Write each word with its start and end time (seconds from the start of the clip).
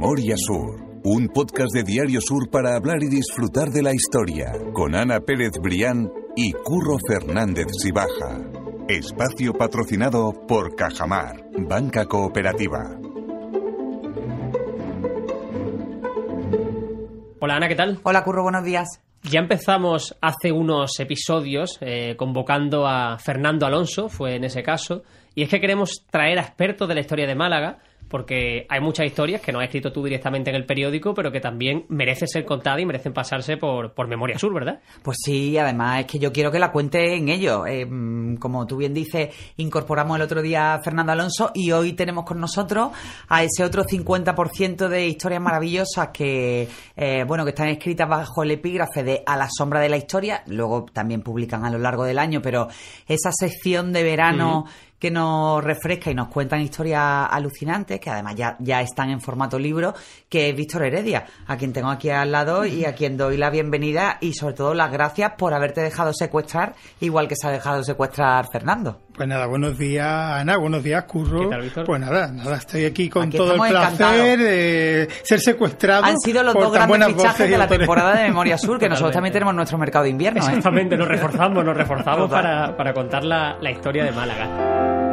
Memoria 0.00 0.36
Sur, 0.36 1.00
un 1.02 1.26
podcast 1.26 1.74
de 1.74 1.82
Diario 1.82 2.20
Sur 2.20 2.48
para 2.52 2.76
hablar 2.76 3.02
y 3.02 3.08
disfrutar 3.08 3.70
de 3.70 3.82
la 3.82 3.92
historia, 3.92 4.52
con 4.72 4.94
Ana 4.94 5.18
Pérez 5.18 5.50
Brián 5.60 6.08
y 6.36 6.52
Curro 6.52 6.98
Fernández 7.04 7.66
Sibaja. 7.82 8.38
Espacio 8.88 9.54
patrocinado 9.54 10.46
por 10.46 10.76
Cajamar, 10.76 11.42
Banca 11.68 12.04
Cooperativa. 12.04 12.96
Hola 17.40 17.56
Ana, 17.56 17.66
¿qué 17.66 17.74
tal? 17.74 17.98
Hola 18.04 18.22
Curro, 18.22 18.44
buenos 18.44 18.62
días. 18.62 19.00
Ya 19.24 19.40
empezamos 19.40 20.16
hace 20.20 20.52
unos 20.52 21.00
episodios 21.00 21.76
eh, 21.80 22.14
convocando 22.16 22.86
a 22.86 23.18
Fernando 23.18 23.66
Alonso, 23.66 24.08
fue 24.08 24.36
en 24.36 24.44
ese 24.44 24.62
caso, 24.62 25.02
y 25.34 25.42
es 25.42 25.48
que 25.48 25.60
queremos 25.60 26.04
traer 26.08 26.38
a 26.38 26.42
expertos 26.42 26.86
de 26.86 26.94
la 26.94 27.00
historia 27.00 27.26
de 27.26 27.34
Málaga 27.34 27.80
porque 28.08 28.66
hay 28.68 28.80
muchas 28.80 29.06
historias 29.06 29.40
que 29.40 29.52
no 29.52 29.60
has 29.60 29.66
escrito 29.66 29.92
tú 29.92 30.04
directamente 30.04 30.50
en 30.50 30.56
el 30.56 30.64
periódico, 30.64 31.14
pero 31.14 31.30
que 31.30 31.40
también 31.40 31.84
merecen 31.88 32.28
ser 32.28 32.44
contadas 32.44 32.80
y 32.80 32.86
merecen 32.86 33.12
pasarse 33.12 33.56
por, 33.56 33.92
por 33.92 34.08
Memoria 34.08 34.38
Sur, 34.38 34.54
¿verdad? 34.54 34.80
Pues 35.02 35.18
sí, 35.22 35.56
además 35.58 36.00
es 36.00 36.06
que 36.06 36.18
yo 36.18 36.32
quiero 36.32 36.50
que 36.50 36.58
la 36.58 36.72
cuente 36.72 37.14
en 37.14 37.28
ello. 37.28 37.66
Eh, 37.66 37.86
como 38.38 38.66
tú 38.66 38.76
bien 38.76 38.94
dices, 38.94 39.34
incorporamos 39.56 40.16
el 40.16 40.22
otro 40.22 40.42
día 40.42 40.74
a 40.74 40.82
Fernando 40.82 41.12
Alonso 41.12 41.50
y 41.54 41.70
hoy 41.70 41.92
tenemos 41.92 42.24
con 42.24 42.40
nosotros 42.40 42.90
a 43.28 43.42
ese 43.42 43.64
otro 43.64 43.84
50% 43.84 44.88
de 44.88 45.06
historias 45.06 45.40
maravillosas 45.40 46.08
que, 46.08 46.68
eh, 46.96 47.24
bueno, 47.26 47.44
que 47.44 47.50
están 47.50 47.68
escritas 47.68 48.08
bajo 48.08 48.42
el 48.42 48.52
epígrafe 48.52 49.02
de 49.02 49.22
A 49.26 49.36
la 49.36 49.48
sombra 49.50 49.80
de 49.80 49.88
la 49.88 49.96
historia. 49.96 50.42
Luego 50.46 50.86
también 50.92 51.22
publican 51.22 51.64
a 51.64 51.70
lo 51.70 51.78
largo 51.78 52.04
del 52.04 52.18
año, 52.18 52.40
pero 52.42 52.68
esa 53.06 53.30
sección 53.32 53.92
de 53.92 54.02
verano 54.02 54.66
que 54.98 55.10
nos 55.10 55.62
refresca 55.62 56.10
y 56.10 56.14
nos 56.14 56.28
cuentan 56.28 56.60
historias 56.60 57.28
alucinantes, 57.30 58.00
que 58.00 58.10
además 58.10 58.34
ya, 58.34 58.56
ya 58.60 58.80
están 58.80 59.10
en 59.10 59.20
formato 59.20 59.58
libro, 59.58 59.94
que 60.28 60.50
es 60.50 60.56
Víctor 60.56 60.84
Heredia, 60.84 61.26
a 61.46 61.56
quien 61.56 61.72
tengo 61.72 61.88
aquí 61.88 62.10
al 62.10 62.32
lado 62.32 62.66
y 62.66 62.84
a 62.84 62.94
quien 62.94 63.16
doy 63.16 63.36
la 63.36 63.50
bienvenida 63.50 64.18
y 64.20 64.34
sobre 64.34 64.54
todo 64.54 64.74
las 64.74 64.90
gracias 64.90 65.32
por 65.38 65.54
haberte 65.54 65.80
dejado 65.80 66.12
secuestrar, 66.12 66.74
igual 67.00 67.28
que 67.28 67.36
se 67.36 67.46
ha 67.46 67.50
dejado 67.50 67.82
secuestrar 67.84 68.46
Fernando. 68.50 69.07
Pues 69.18 69.28
nada, 69.28 69.46
buenos 69.46 69.76
días 69.76 70.06
Ana, 70.06 70.58
buenos 70.58 70.80
días 70.80 71.02
Curro. 71.02 71.40
¿Qué 71.40 71.46
tal, 71.48 71.62
Víctor? 71.62 71.86
Pues 71.86 72.00
nada, 72.00 72.30
nada, 72.30 72.56
estoy 72.56 72.84
aquí 72.84 73.08
con 73.08 73.24
Aquí 73.24 73.36
todo 73.36 73.52
el 73.52 73.68
placer 73.68 74.38
de 74.38 75.08
ser 75.24 75.40
secuestrado. 75.40 76.04
Han 76.04 76.16
sido 76.20 76.44
los 76.44 76.54
por 76.54 76.62
dos 76.62 76.72
grandes 76.72 76.88
buenas 76.88 77.08
fichajes 77.16 77.50
de 77.50 77.58
la 77.58 77.66
temporada 77.66 78.14
de 78.14 78.28
Memoria 78.28 78.56
Sur, 78.56 78.78
que 78.78 78.88
nosotros 78.88 79.12
también 79.12 79.32
tenemos 79.32 79.56
nuestro 79.56 79.76
mercado 79.76 80.04
de 80.04 80.10
invierno. 80.10 80.40
¿eh? 80.40 80.46
Exactamente, 80.46 80.96
nos 80.96 81.08
reforzamos, 81.08 81.64
nos 81.64 81.76
reforzamos 81.76 82.30
para, 82.30 82.76
para 82.76 82.94
contar 82.94 83.24
la, 83.24 83.56
la 83.60 83.72
historia 83.72 84.04
de 84.04 84.12
Málaga. 84.12 85.07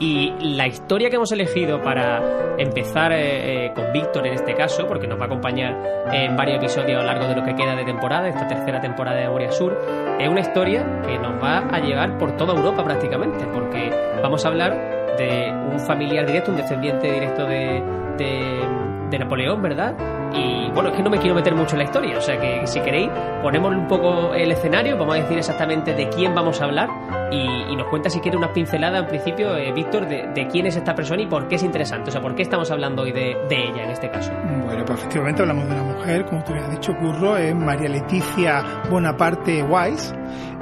Y 0.00 0.32
la 0.40 0.66
historia 0.66 1.10
que 1.10 1.16
hemos 1.16 1.30
elegido 1.30 1.82
para 1.82 2.56
empezar 2.56 3.12
eh, 3.12 3.66
eh, 3.66 3.72
con 3.74 3.92
Víctor 3.92 4.26
en 4.26 4.32
este 4.32 4.54
caso, 4.54 4.86
porque 4.88 5.06
nos 5.06 5.18
va 5.18 5.24
a 5.24 5.26
acompañar 5.26 5.76
en 6.10 6.36
varios 6.36 6.56
episodios 6.56 6.98
a 6.98 7.02
lo 7.02 7.06
largo 7.06 7.26
de 7.26 7.36
lo 7.36 7.44
que 7.44 7.54
queda 7.54 7.76
de 7.76 7.84
temporada, 7.84 8.26
esta 8.26 8.48
tercera 8.48 8.80
temporada 8.80 9.18
de 9.18 9.24
Memoria 9.24 9.52
Sur, 9.52 9.78
es 10.18 10.26
una 10.26 10.40
historia 10.40 11.02
que 11.06 11.18
nos 11.18 11.42
va 11.42 11.68
a 11.70 11.80
llegar 11.80 12.16
por 12.16 12.34
toda 12.38 12.54
Europa 12.54 12.82
prácticamente, 12.82 13.44
porque 13.52 13.90
vamos 14.22 14.42
a 14.46 14.48
hablar 14.48 15.16
de 15.18 15.52
un 15.70 15.78
familiar 15.78 16.26
directo, 16.26 16.50
un 16.50 16.56
descendiente 16.56 17.12
directo 17.12 17.44
de, 17.44 17.82
de, 18.16 18.58
de 19.10 19.18
Napoleón, 19.18 19.60
¿verdad? 19.60 19.94
Y 20.32 20.70
bueno, 20.72 20.90
es 20.90 20.96
que 20.96 21.02
no 21.02 21.10
me 21.10 21.18
quiero 21.18 21.34
meter 21.34 21.54
mucho 21.54 21.72
en 21.72 21.78
la 21.78 21.84
historia, 21.84 22.18
o 22.18 22.20
sea 22.20 22.38
que 22.38 22.66
si 22.66 22.80
queréis, 22.80 23.10
ponemos 23.42 23.74
un 23.74 23.86
poco 23.88 24.32
el 24.34 24.50
escenario, 24.52 24.96
vamos 24.96 25.16
a 25.16 25.18
decir 25.18 25.38
exactamente 25.38 25.94
de 25.94 26.08
quién 26.08 26.34
vamos 26.34 26.60
a 26.60 26.64
hablar 26.64 26.88
y, 27.32 27.76
nos 27.76 27.88
cuenta 27.88 28.10
si 28.10 28.20
quiere 28.20 28.36
unas 28.36 28.50
pinceladas 28.50 29.02
en 29.02 29.08
principio, 29.08 29.56
eh, 29.56 29.72
Víctor, 29.72 30.06
de, 30.06 30.48
quién 30.52 30.66
es 30.66 30.76
esta 30.76 30.94
persona 30.94 31.22
y 31.22 31.26
por 31.26 31.48
qué 31.48 31.54
es 31.54 31.62
interesante, 31.62 32.10
o 32.10 32.12
sea, 32.12 32.20
por 32.20 32.34
qué 32.34 32.42
estamos 32.42 32.70
hablando 32.70 33.02
hoy 33.02 33.12
de, 33.12 33.36
de 33.48 33.68
ella 33.68 33.84
en 33.84 33.90
este 33.90 34.10
caso. 34.10 34.30
Bueno, 34.64 34.84
pues 34.84 34.98
efectivamente 34.98 35.42
hablamos 35.42 35.66
de 35.66 35.74
una 35.74 35.84
mujer, 35.84 36.24
como 36.26 36.44
tú 36.44 36.52
habías 36.52 36.70
dicho, 36.70 36.94
Curro, 36.96 37.36
es 37.36 37.54
María 37.54 37.88
Leticia 37.88 38.62
Bonaparte 38.90 39.62
Weiss, 39.62 40.14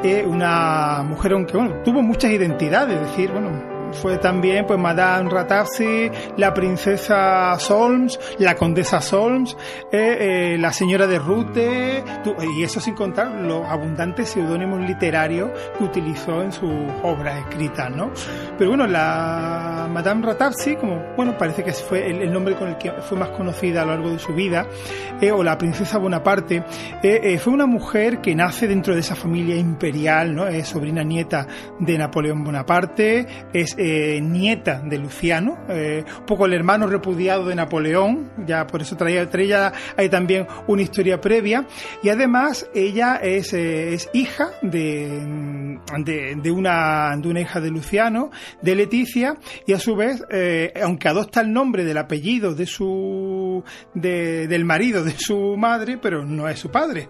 es 0.02 0.24
una 0.24 1.02
mujer 1.04 1.32
aunque 1.32 1.56
bueno, 1.56 1.74
tuvo 1.84 2.02
muchas 2.02 2.30
identidades, 2.30 2.94
es 2.94 3.00
decir, 3.02 3.32
bueno, 3.32 3.77
fue 3.92 4.18
también 4.18 4.66
pues 4.66 4.78
Madame 4.78 5.30
Ratazzi, 5.30 6.10
la 6.36 6.54
princesa 6.54 7.58
Solms, 7.58 8.18
la 8.38 8.54
condesa 8.54 9.00
Solms, 9.00 9.56
eh, 9.92 10.54
eh, 10.54 10.58
la 10.58 10.72
señora 10.72 11.06
de 11.06 11.18
Rute, 11.18 12.04
y 12.56 12.62
eso 12.62 12.80
sin 12.80 12.94
contar 12.94 13.28
los 13.42 13.64
abundantes 13.66 14.30
seudónimos 14.30 14.80
literarios 14.80 15.50
que 15.76 15.84
utilizó 15.84 16.42
en 16.42 16.52
sus 16.52 16.72
obras 17.02 17.38
escritas, 17.40 17.90
¿no? 17.90 18.10
Pero 18.56 18.70
bueno, 18.70 18.86
la 18.86 19.88
Madame 19.90 20.26
Ratazzi, 20.26 20.76
como 20.76 21.02
bueno, 21.16 21.36
parece 21.38 21.64
que 21.64 21.72
fue 21.72 22.10
el, 22.10 22.32
nombre 22.32 22.54
con 22.54 22.68
el 22.68 22.78
que 22.78 22.92
fue 22.92 23.18
más 23.18 23.30
conocida 23.30 23.82
a 23.82 23.84
lo 23.84 23.92
largo 23.92 24.10
de 24.10 24.18
su 24.18 24.34
vida, 24.34 24.66
eh, 25.20 25.30
o 25.32 25.42
la 25.42 25.56
princesa 25.56 25.98
Bonaparte, 25.98 26.62
fue 27.38 27.52
una 27.52 27.66
mujer 27.66 28.20
que 28.20 28.34
nace 28.34 28.68
dentro 28.68 28.94
de 28.94 29.00
esa 29.00 29.14
familia 29.14 29.56
imperial, 29.56 30.34
¿no? 30.34 30.46
Es 30.46 30.68
sobrina 30.68 31.02
nieta 31.02 31.46
de 31.78 31.98
Napoleón 31.98 32.44
Bonaparte, 32.44 33.26
es 33.52 33.77
eh, 33.78 34.20
nieta 34.20 34.80
de 34.84 34.98
Luciano, 34.98 35.56
eh, 35.68 36.04
un 36.18 36.26
poco 36.26 36.46
el 36.46 36.52
hermano 36.52 36.86
repudiado 36.86 37.46
de 37.46 37.54
Napoleón, 37.54 38.30
ya 38.46 38.66
por 38.66 38.82
eso 38.82 38.96
traía, 38.96 39.28
traía 39.30 39.72
hay 39.96 40.08
también 40.08 40.46
una 40.66 40.82
historia 40.82 41.20
previa, 41.20 41.66
y 42.02 42.08
además 42.10 42.68
ella 42.74 43.16
es, 43.22 43.52
eh, 43.54 43.94
es 43.94 44.10
hija 44.12 44.50
de, 44.62 45.08
de, 45.98 46.34
de 46.42 46.50
una, 46.50 47.16
de 47.16 47.28
una 47.28 47.40
hija 47.40 47.60
de 47.60 47.70
Luciano, 47.70 48.30
de 48.62 48.74
Leticia, 48.74 49.36
y 49.66 49.72
a 49.72 49.78
su 49.78 49.94
vez, 49.96 50.24
eh, 50.30 50.72
aunque 50.82 51.08
adopta 51.08 51.40
el 51.40 51.52
nombre 51.52 51.84
del 51.84 51.98
apellido 51.98 52.54
de 52.54 52.66
su 52.66 53.62
de- 53.94 54.46
del 54.48 54.64
marido 54.64 55.04
de 55.04 55.12
su 55.16 55.56
madre, 55.56 55.98
pero 56.00 56.24
no 56.24 56.48
es 56.48 56.58
su 56.58 56.70
padre. 56.70 57.08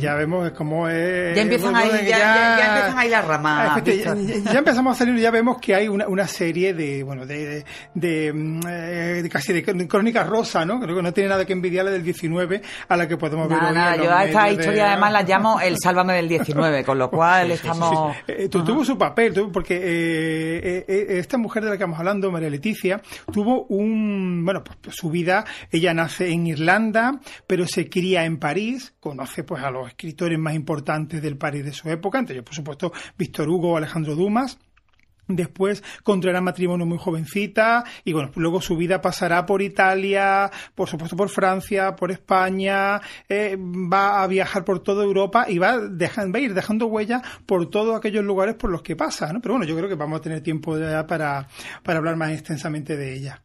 Ya 0.00 0.14
vemos 0.14 0.50
cómo 0.52 0.88
es. 0.88 1.34
Ya 1.36 1.42
empiezan 1.42 1.72
bueno, 1.72 1.92
ahí, 1.92 2.06
ya, 2.06 2.18
ya- 2.18 2.56
ya 2.58 2.66
empiezan 2.76 2.98
ahí 2.98 3.08
las 3.10 3.24
ramas. 3.26 3.68
Ah, 3.76 3.82
ya, 3.84 4.52
ya 4.52 4.58
empezamos 4.58 4.96
a 4.96 4.98
salir, 4.98 5.16
ya 5.20 5.30
vemos 5.30 5.58
que 5.60 5.74
hay 5.74 5.88
una, 5.88 6.05
una 6.08 6.26
serie 6.26 6.74
de, 6.74 7.02
bueno, 7.02 7.26
de, 7.26 7.46
de, 7.46 7.64
de, 7.94 8.32
mm, 8.32 8.60
eh, 8.68 9.20
de 9.22 9.28
casi 9.28 9.52
de, 9.52 9.86
crónica 9.88 10.24
rosa, 10.24 10.64
¿no? 10.64 10.80
Creo 10.80 10.96
que 10.96 11.02
no 11.02 11.12
tiene 11.12 11.28
nada 11.30 11.44
que 11.44 11.52
envidiarle 11.52 11.90
del 11.92 12.02
19 12.04 12.62
a 12.88 12.96
la 12.96 13.08
que 13.08 13.16
podemos 13.16 13.48
ver 13.48 13.58
hoy. 13.58 13.74
yo 14.04 14.12
a 14.14 14.24
esta 14.24 14.50
historia 14.50 14.92
además 14.92 15.12
la 15.12 15.22
llamo 15.22 15.60
el 15.60 15.76
Sálvame 15.78 16.14
del 16.14 16.28
19, 16.28 16.84
con 16.84 16.98
lo 16.98 17.10
cual 17.10 17.50
estamos... 17.50 18.16
Eh, 18.26 18.48
tu- 18.48 18.64
tuvo 18.64 18.84
su 18.84 18.96
papel, 18.98 19.32
tuvo- 19.32 19.52
porque 19.52 19.76
eh, 19.76 20.58
eh, 20.62 20.84
eh, 20.88 21.06
esta 21.18 21.38
mujer 21.38 21.62
de 21.64 21.70
la 21.70 21.76
que 21.76 21.82
estamos 21.82 21.98
hablando, 21.98 22.30
María 22.30 22.50
Leticia, 22.50 23.00
tuvo 23.32 23.64
un, 23.66 24.44
bueno, 24.44 24.62
pues, 24.64 24.78
pues, 24.82 24.96
su 24.96 25.10
vida, 25.10 25.44
ella 25.70 25.94
nace 25.94 26.30
en 26.30 26.46
Irlanda, 26.46 27.20
pero 27.46 27.66
se 27.66 27.88
cría 27.88 28.24
en 28.24 28.38
París, 28.38 28.94
conoce 29.00 29.44
pues 29.44 29.62
a 29.62 29.70
los 29.70 29.88
escritores 29.88 30.38
más 30.38 30.54
importantes 30.54 31.22
del 31.22 31.36
París 31.36 31.64
de 31.64 31.72
su 31.72 31.88
época, 31.90 32.24
ellos 32.28 32.44
por 32.44 32.54
supuesto 32.54 32.92
Víctor 33.16 33.48
Hugo, 33.48 33.76
Alejandro 33.76 34.14
Dumas, 34.14 34.58
Después 35.28 35.82
contraerá 36.02 36.40
matrimonio 36.40 36.86
muy 36.86 36.98
jovencita 36.98 37.84
y 38.04 38.12
bueno, 38.12 38.30
luego 38.36 38.60
su 38.60 38.76
vida 38.76 39.00
pasará 39.00 39.44
por 39.44 39.60
Italia, 39.60 40.50
por 40.74 40.88
supuesto 40.88 41.16
por 41.16 41.28
Francia, 41.28 41.96
por 41.96 42.12
España, 42.12 43.00
eh, 43.28 43.56
va 43.58 44.22
a 44.22 44.26
viajar 44.26 44.64
por 44.64 44.80
toda 44.80 45.04
Europa 45.04 45.46
y 45.48 45.58
va 45.58 45.70
a, 45.70 45.78
dejar, 45.80 46.32
va 46.32 46.38
a 46.38 46.42
ir 46.42 46.54
dejando 46.54 46.86
huella 46.86 47.22
por 47.44 47.68
todos 47.70 47.96
aquellos 47.96 48.24
lugares 48.24 48.54
por 48.54 48.70
los 48.70 48.82
que 48.82 48.94
pasa, 48.94 49.32
¿no? 49.32 49.40
Pero 49.40 49.54
bueno, 49.54 49.66
yo 49.66 49.76
creo 49.76 49.88
que 49.88 49.96
vamos 49.96 50.20
a 50.20 50.22
tener 50.22 50.42
tiempo 50.42 50.78
ya 50.78 51.06
para, 51.06 51.48
para 51.82 51.98
hablar 51.98 52.16
más 52.16 52.30
extensamente 52.30 52.96
de 52.96 53.14
ella. 53.14 53.42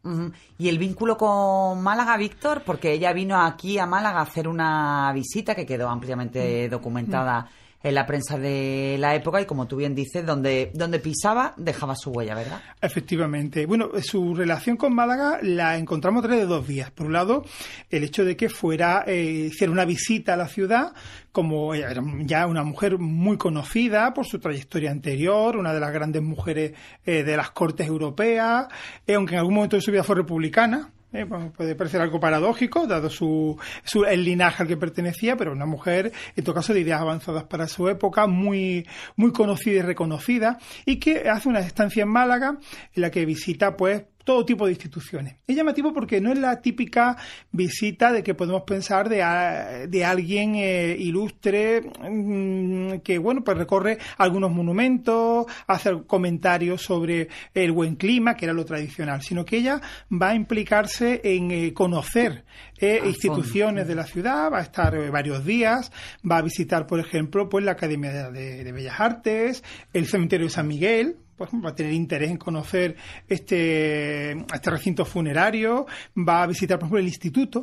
Y 0.58 0.68
el 0.68 0.78
vínculo 0.78 1.16
con 1.16 1.82
Málaga, 1.82 2.16
Víctor, 2.16 2.62
porque 2.64 2.92
ella 2.92 3.12
vino 3.12 3.40
aquí 3.40 3.78
a 3.78 3.86
Málaga 3.86 4.20
a 4.20 4.22
hacer 4.22 4.46
una 4.46 5.12
visita 5.12 5.54
que 5.54 5.66
quedó 5.66 5.88
ampliamente 5.88 6.68
documentada 6.68 7.48
en 7.82 7.94
la 7.94 8.06
prensa 8.06 8.38
de 8.38 8.96
la 8.98 9.14
época 9.14 9.40
y 9.40 9.46
como 9.46 9.66
tú 9.66 9.76
bien 9.76 9.94
dices, 9.94 10.24
donde, 10.24 10.70
donde 10.74 10.98
pisaba 10.98 11.54
dejaba 11.56 11.96
su 11.96 12.10
huella, 12.10 12.34
¿verdad? 12.34 12.62
Efectivamente. 12.80 13.66
Bueno, 13.66 13.90
su 14.02 14.34
relación 14.34 14.76
con 14.76 14.94
Málaga 14.94 15.38
la 15.42 15.76
encontramos 15.76 16.22
través 16.22 16.40
de 16.40 16.46
dos 16.46 16.66
vías. 16.66 16.90
Por 16.90 17.06
un 17.06 17.12
lado, 17.12 17.44
el 17.90 18.04
hecho 18.04 18.24
de 18.24 18.36
que 18.36 18.48
fuera, 18.48 19.04
eh, 19.06 19.48
hiciera 19.50 19.72
una 19.72 19.84
visita 19.84 20.34
a 20.34 20.36
la 20.36 20.48
ciudad, 20.48 20.92
como 21.32 21.74
ella 21.74 21.90
era 21.90 22.02
ya 22.20 22.46
una 22.46 22.62
mujer 22.62 22.98
muy 22.98 23.36
conocida 23.36 24.14
por 24.14 24.26
su 24.26 24.38
trayectoria 24.38 24.90
anterior, 24.90 25.56
una 25.56 25.72
de 25.72 25.80
las 25.80 25.92
grandes 25.92 26.22
mujeres 26.22 26.72
eh, 27.04 27.22
de 27.22 27.36
las 27.36 27.50
cortes 27.50 27.86
europeas, 27.86 28.68
eh, 29.06 29.14
aunque 29.14 29.34
en 29.34 29.40
algún 29.40 29.54
momento 29.54 29.76
de 29.76 29.82
su 29.82 29.90
vida 29.90 30.04
fue 30.04 30.16
republicana. 30.16 30.90
Eh, 31.14 31.24
bueno, 31.24 31.52
puede 31.54 31.74
parecer 31.74 32.00
algo 32.00 32.18
paradójico, 32.18 32.86
dado 32.86 33.10
su, 33.10 33.58
su- 33.84 34.04
el 34.04 34.24
linaje 34.24 34.62
al 34.62 34.68
que 34.68 34.78
pertenecía, 34.78 35.36
pero 35.36 35.52
una 35.52 35.66
mujer, 35.66 36.10
en 36.34 36.42
todo 36.44 36.54
caso, 36.54 36.72
de 36.72 36.80
ideas 36.80 37.02
avanzadas 37.02 37.44
para 37.44 37.68
su 37.68 37.86
época, 37.88 38.26
muy, 38.26 38.86
muy 39.16 39.30
conocida 39.30 39.74
y 39.80 39.82
reconocida, 39.82 40.58
y 40.86 40.96
que 40.98 41.28
hace 41.28 41.50
una 41.50 41.60
estancia 41.60 42.04
en 42.04 42.08
Málaga, 42.08 42.56
en 42.94 43.02
la 43.02 43.10
que 43.10 43.26
visita, 43.26 43.76
pues, 43.76 44.04
todo 44.24 44.44
tipo 44.44 44.66
de 44.66 44.72
instituciones. 44.72 45.36
Es 45.46 45.56
llamativo 45.56 45.92
porque 45.92 46.20
no 46.20 46.32
es 46.32 46.38
la 46.38 46.60
típica 46.60 47.16
visita 47.50 48.12
de 48.12 48.22
que 48.22 48.34
podemos 48.34 48.62
pensar 48.62 49.08
de, 49.08 49.86
de 49.88 50.04
alguien 50.04 50.54
eh, 50.56 50.96
ilustre 50.98 51.82
mm, 51.82 52.98
que, 53.00 53.18
bueno, 53.18 53.42
pues 53.44 53.56
recorre 53.56 53.98
algunos 54.18 54.50
monumentos, 54.50 55.46
hace 55.66 56.02
comentarios 56.06 56.82
sobre 56.82 57.28
el 57.54 57.72
buen 57.72 57.96
clima, 57.96 58.34
que 58.34 58.46
era 58.46 58.54
lo 58.54 58.64
tradicional, 58.64 59.22
sino 59.22 59.44
que 59.44 59.58
ella 59.58 59.80
va 60.10 60.30
a 60.30 60.34
implicarse 60.34 61.20
en 61.24 61.50
eh, 61.50 61.72
conocer 61.72 62.44
eh, 62.78 63.00
instituciones 63.04 63.86
de 63.86 63.94
la 63.94 64.04
ciudad, 64.04 64.50
va 64.52 64.58
a 64.58 64.62
estar 64.62 65.10
varios 65.10 65.44
días, 65.44 65.92
va 66.28 66.38
a 66.38 66.42
visitar, 66.42 66.86
por 66.86 67.00
ejemplo, 67.00 67.48
pues 67.48 67.64
la 67.64 67.72
Academia 67.72 68.30
de, 68.30 68.64
de 68.64 68.72
Bellas 68.72 68.98
Artes, 68.98 69.64
el 69.92 70.06
cementerio 70.06 70.46
de 70.46 70.50
San 70.52 70.66
Miguel, 70.66 71.16
va 71.40 71.70
a 71.70 71.74
tener 71.74 71.92
interés 71.92 72.30
en 72.30 72.36
conocer 72.36 72.96
este, 73.28 74.32
este 74.32 74.70
recinto 74.70 75.04
funerario, 75.04 75.86
va 76.16 76.42
a 76.42 76.46
visitar, 76.46 76.78
por 76.78 76.86
ejemplo, 76.86 77.00
el 77.00 77.06
instituto, 77.06 77.62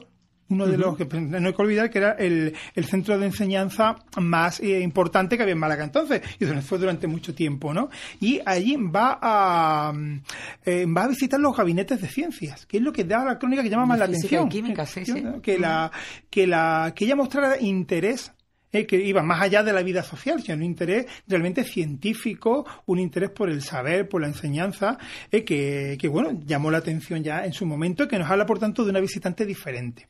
uno 0.50 0.66
de 0.66 0.78
los 0.78 0.98
que 0.98 1.06
no 1.06 1.48
hay 1.48 1.54
que 1.54 1.62
olvidar 1.62 1.90
que 1.90 2.00
era 2.00 2.12
el, 2.14 2.56
centro 2.84 3.18
de 3.18 3.28
enseñanza 3.28 3.96
más 4.18 4.60
eh, 4.60 4.80
importante 4.82 5.38
que 5.38 5.44
había 5.44 5.54
en 5.54 5.60
Málaga 5.60 5.84
entonces, 5.84 6.22
y 6.40 6.46
fue 6.46 6.80
durante 6.80 7.08
mucho 7.08 7.36
tiempo, 7.36 7.74
¿no? 7.74 7.90
Y 8.20 8.42
allí 8.46 8.76
va 8.76 9.20
a, 9.22 9.94
eh, 10.66 10.86
va 10.86 11.04
a 11.04 11.08
visitar 11.08 11.40
los 11.40 11.56
gabinetes 11.56 12.02
de 12.02 12.08
ciencias, 12.08 12.66
que 12.66 12.78
es 12.78 12.84
lo 12.84 12.92
que 12.92 13.04
da 13.04 13.24
la 13.24 13.38
crónica 13.38 13.62
que 13.62 13.70
llama 13.70 13.86
más 13.86 14.00
la 14.00 14.06
atención. 14.06 14.50
Química, 14.50 14.86
sí, 14.86 15.06
sí. 15.06 15.24
Que, 15.44 15.60
la, 15.60 15.92
que, 16.30 16.48
la, 16.48 16.94
que 16.96 17.06
ella 17.06 17.16
mostrara 17.16 17.60
interés 17.60 18.32
eh, 18.72 18.86
que 18.86 18.98
iba 18.98 19.24
más 19.24 19.42
allá 19.42 19.64
de 19.64 19.74
la 19.74 19.82
vida 19.82 20.04
social, 20.04 20.42
sino 20.42 20.58
un 20.58 20.64
interés 20.64 21.06
realmente 21.28 21.64
científico, 21.64 22.66
un 22.86 23.00
interés 23.00 23.32
por 23.32 23.50
el 23.50 23.62
saber, 23.62 24.08
por 24.08 24.22
la 24.22 24.28
enseñanza, 24.28 24.98
eh, 25.32 25.44
que, 25.44 25.98
que, 26.00 26.08
bueno, 26.08 26.40
llamó 26.46 26.70
la 26.72 26.78
atención 26.80 27.24
ya 27.24 27.46
en 27.46 27.54
su 27.54 27.66
momento, 27.66 28.08
que 28.08 28.20
nos 28.20 28.30
habla, 28.30 28.46
por 28.46 28.60
tanto, 28.60 28.84
de 28.84 28.92
una 28.92 29.00
visitante 29.00 29.46
diferente. 29.46 30.08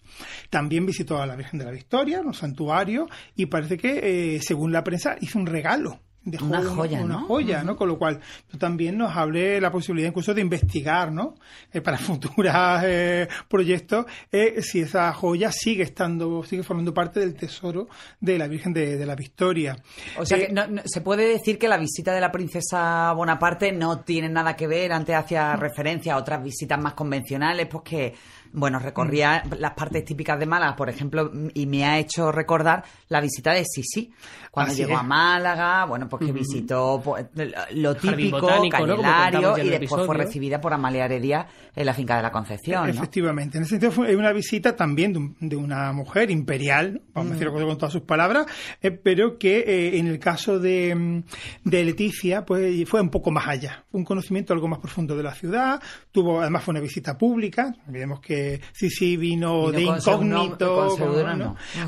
También 0.50 0.86
visitó 0.86 1.22
a 1.22 1.26
la 1.26 1.36
Virgen 1.36 1.60
de 1.60 1.66
la 1.66 1.72
Victoria, 1.72 2.22
los 2.22 2.38
santuarios, 2.38 3.10
y 3.36 3.46
parece 3.46 3.78
que, 3.78 4.36
eh, 4.36 4.42
según 4.42 4.72
la 4.72 4.84
prensa, 4.84 5.16
hizo 5.22 5.40
un 5.40 5.46
regalo 5.46 6.00
una 6.25 6.63
joya, 6.63 7.01
una, 7.01 7.19
joya, 7.21 7.63
¿no? 7.63 7.75
Con 7.75 7.88
lo 7.88 7.98
cual 7.98 8.19
también 8.57 8.98
nos 8.98 9.16
hable 9.16 9.60
la 9.62 9.71
posibilidad 9.71 10.10
incluso 10.10 10.33
de 10.33 10.42
investigar, 10.42 11.12
¿no? 11.12 11.36
Eh, 11.71 11.81
para 11.81 11.98
futuros 11.98 12.54
eh, 12.83 13.27
proyectos, 13.48 14.06
eh, 14.31 14.62
si 14.62 14.81
esa 14.81 15.12
joya 15.13 15.51
sigue 15.51 15.83
estando, 15.83 16.44
sigue 16.44 16.63
formando 16.63 16.94
parte 16.94 17.19
del 17.19 17.36
tesoro 17.36 17.88
de 18.19 18.38
la 18.38 18.48
Virgen 18.48 18.74
de, 18.74 19.06
la 19.06 19.16
Victoria. 19.16 19.77
O 20.18 20.25
sea, 20.25 20.38
que 20.38 20.54
se 20.86 21.01
puede 21.01 21.27
decir 21.27 21.57
que 21.57 21.68
la 21.68 21.77
visita 21.77 22.13
de 22.13 22.22
la 22.22 22.31
princesa 22.31 23.12
Bonaparte 23.13 23.72
no 23.72 24.01
tiene 24.01 24.30
nada 24.30 24.56
que 24.56 24.68
ver, 24.68 24.92
antes 24.92 25.15
hacía 25.15 25.56
referencia 25.56 26.13
a 26.13 26.18
otras 26.18 26.44
visitas 26.44 26.80
más 26.80 26.94
convencionales, 26.94 27.68
pues 27.68 27.83
que 27.83 28.13
bueno, 28.51 28.80
recorría 28.80 29.44
mm. 29.45 29.54
las 29.60 29.74
partes 29.74 30.04
típicas 30.04 30.39
de 30.39 30.45
Málaga, 30.45 30.75
por 30.75 30.89
ejemplo, 30.89 31.31
y 31.54 31.65
me 31.65 31.86
ha 31.86 32.00
hecho 32.00 32.31
recordar 32.31 32.83
la 33.07 33.22
visita 33.22 33.54
de 33.54 33.63
Sisi, 33.65 34.12
cuando 34.51 34.74
llegó 34.74 34.98
a 34.98 35.04
Málaga, 35.04 35.86
bueno, 35.86 36.09
pues 36.10 36.26
que 36.26 36.32
visitó 36.32 37.02
pues, 37.04 37.28
lo 37.74 37.96
típico, 37.96 38.48
Canelario, 38.70 39.58
y 39.58 39.70
después 39.70 40.06
fue 40.06 40.18
recibida 40.18 40.60
por 40.60 40.74
Amalia 40.74 41.06
Heredia 41.06 41.48
en 41.76 41.86
la 41.86 41.94
finca 41.94 42.18
de 42.18 42.24
la 42.24 42.32
Concepción. 42.32 42.90
Efectivamente, 42.90 43.58
en 43.58 43.64
ese 43.64 43.72
sentido 43.72 43.92
fue 43.92 44.16
una 44.16 44.34
visita 44.34 44.76
también 44.76 45.36
de, 45.40 45.56
una 45.56 45.92
mujer 45.94 46.32
imperial, 46.32 47.02
vamos 47.14 47.32
a 47.32 47.34
decirlo 47.36 47.54
con 47.54 47.78
todas 47.78 47.94
sus 47.94 48.02
palabras, 48.04 48.46
eh, 48.82 48.92
pero 48.92 49.38
que 49.38 49.60
eh, 49.60 49.98
en 49.98 50.08
el 50.08 50.20
caso 50.20 50.60
de, 50.60 50.96
mm, 50.96 51.24
de 51.66 51.84
Leticia, 51.86 52.46
pues 52.46 52.88
fue 52.90 53.02
un 53.02 53.10
poco 53.10 53.32
más 53.32 53.48
allá, 53.48 53.86
un 53.92 54.04
conocimiento 54.04 54.54
algo 54.54 54.68
más 54.68 54.80
profundo 54.80 55.16
de 55.16 55.24
la 55.24 55.34
ciudad, 55.34 55.82
tuvo, 56.12 56.42
además 56.42 56.64
fue 56.64 56.74
una 56.74 56.82
visita 56.82 57.18
pública, 57.18 57.76
vemos 57.88 58.20
que 58.20 58.62
sí, 58.74 58.90
sí, 58.90 59.18
vino, 59.18 59.72
de 59.72 59.84
incógnito, 59.84 60.98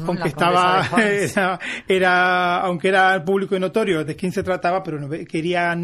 aunque 0.06 0.28
estaba, 0.28 0.88
era, 1.88 2.62
aunque 2.62 2.90
era 2.90 3.24
público 3.24 3.56
y 3.56 3.60
notorio 3.60 4.04
de 4.12 4.16
quién 4.18 4.32
se 4.32 4.44
trataba, 4.44 4.84
pero 4.84 5.10
quería 5.26 5.76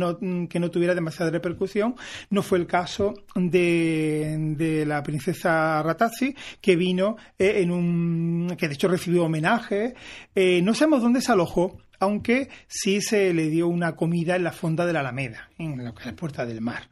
que 0.50 0.60
no 0.60 0.72
tuviera 0.72 0.94
demasiada 0.94 1.32
repercusión. 1.32 1.96
No 2.30 2.42
fue 2.44 2.58
el 2.58 2.68
caso 2.68 3.14
de, 3.36 4.84
la 4.86 5.02
princesa 5.02 5.82
Ratazzi, 5.82 6.36
que 6.62 6.76
vino 6.76 7.16
eh, 7.40 7.62
en 7.62 7.72
un, 7.72 8.56
que 8.58 8.68
de 8.68 8.74
hecho 8.74 8.88
recibió 8.88 9.24
homenaje. 9.24 9.96
Eh, 10.36 10.62
no 10.62 10.74
sabemos 10.74 11.02
dónde 11.02 11.22
se 11.22 11.32
alojó, 11.32 11.78
aunque 12.00 12.50
sí 12.68 13.02
se 13.02 13.34
le 13.34 13.50
dio 13.50 13.68
una 13.68 13.96
comida 13.96 14.36
en 14.36 14.44
la 14.44 14.52
fonda 14.52 14.86
de 14.86 14.94
la 14.94 15.00
Alameda, 15.00 15.50
en 15.58 15.84
la, 15.84 15.94
Puerta 16.16 16.46
del 16.46 16.62
Mar, 16.62 16.84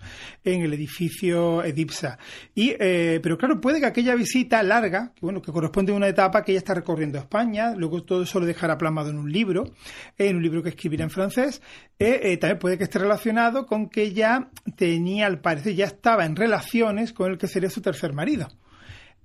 en 0.44 0.62
el 0.62 0.74
edificio 0.74 1.64
Edipsa. 1.64 2.18
Y, 2.54 2.76
eh, 2.80 3.20
pero 3.22 3.38
claro, 3.38 3.62
puede 3.62 3.80
que 3.80 3.86
aquella 3.86 4.16
visita 4.16 4.62
larga, 4.64 5.12
que, 5.14 5.22
bueno, 5.22 5.42
que 5.42 5.52
corresponde 5.52 5.92
a 5.92 5.96
una 5.96 6.08
etapa 6.08 6.44
que 6.44 6.52
ella 6.52 6.60
está 6.60 6.74
recorriendo 6.74 7.18
España, 7.18 7.74
luego 7.76 8.04
todo 8.04 8.24
eso 8.24 8.40
lo 8.40 8.46
dejará 8.46 8.78
plasmado 8.78 9.10
en 9.10 9.18
un 9.18 9.32
libro, 9.32 9.72
en 10.18 10.38
un 10.38 10.44
libro 10.44 10.64
que 10.64 10.70
escribirá 10.70 11.04
en 11.04 11.12
francés, 11.12 11.62
eh, 12.00 12.20
eh, 12.24 12.38
también 12.38 12.60
puede 12.60 12.78
que 12.78 12.86
esté 12.86 13.00
relacionado 13.00 13.66
con 13.66 13.90
que 13.90 14.04
ella 14.04 14.50
tenía, 14.76 15.28
al 15.28 15.40
parecer, 15.40 15.76
ya 15.76 15.86
estaba 15.86 16.26
en 16.26 16.36
relaciones 16.36 17.14
con 17.14 17.32
el 17.32 17.38
que 17.38 17.48
sería 17.48 17.70
su 17.70 17.82
tercer 17.82 18.14
marido. 18.14 18.48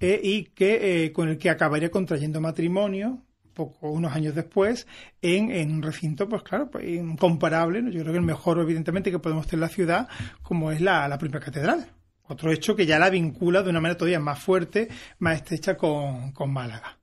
y 0.03 0.44
que 0.55 1.12
con 1.15 1.29
el 1.29 1.37
que 1.37 1.50
acabaría 1.50 1.91
contrayendo 1.91 2.41
matrimonio 2.41 3.23
poco, 3.61 3.91
unos 3.91 4.12
años 4.12 4.35
después, 4.35 4.87
en, 5.21 5.71
un 5.71 5.83
recinto, 5.83 6.29
pues 6.29 6.43
claro, 6.43 6.71
pues, 6.71 6.87
incomparable, 6.89 7.83
yo 7.93 8.01
creo 8.01 8.12
que 8.12 8.19
el 8.19 8.25
mejor, 8.25 8.59
evidentemente, 8.61 9.11
que 9.11 9.19
podemos 9.19 9.47
tener 9.47 9.59
en 9.65 9.69
la 9.69 9.75
ciudad, 9.75 10.09
como 10.43 10.73
es 10.73 10.81
la, 10.81 11.17
primera 11.19 11.45
catedral. 11.45 11.87
Otro 12.29 12.53
hecho 12.53 12.77
que 12.77 12.87
ya 12.87 12.99
la 12.99 13.11
vincula 13.11 13.62
de 13.62 13.71
una 13.71 13.81
manera 13.81 13.99
todavía 13.99 14.21
más 14.21 14.39
fuerte, 14.39 14.89
más 15.19 15.37
estrecha 15.37 15.77
con, 15.77 16.33
Málaga. 16.47 16.97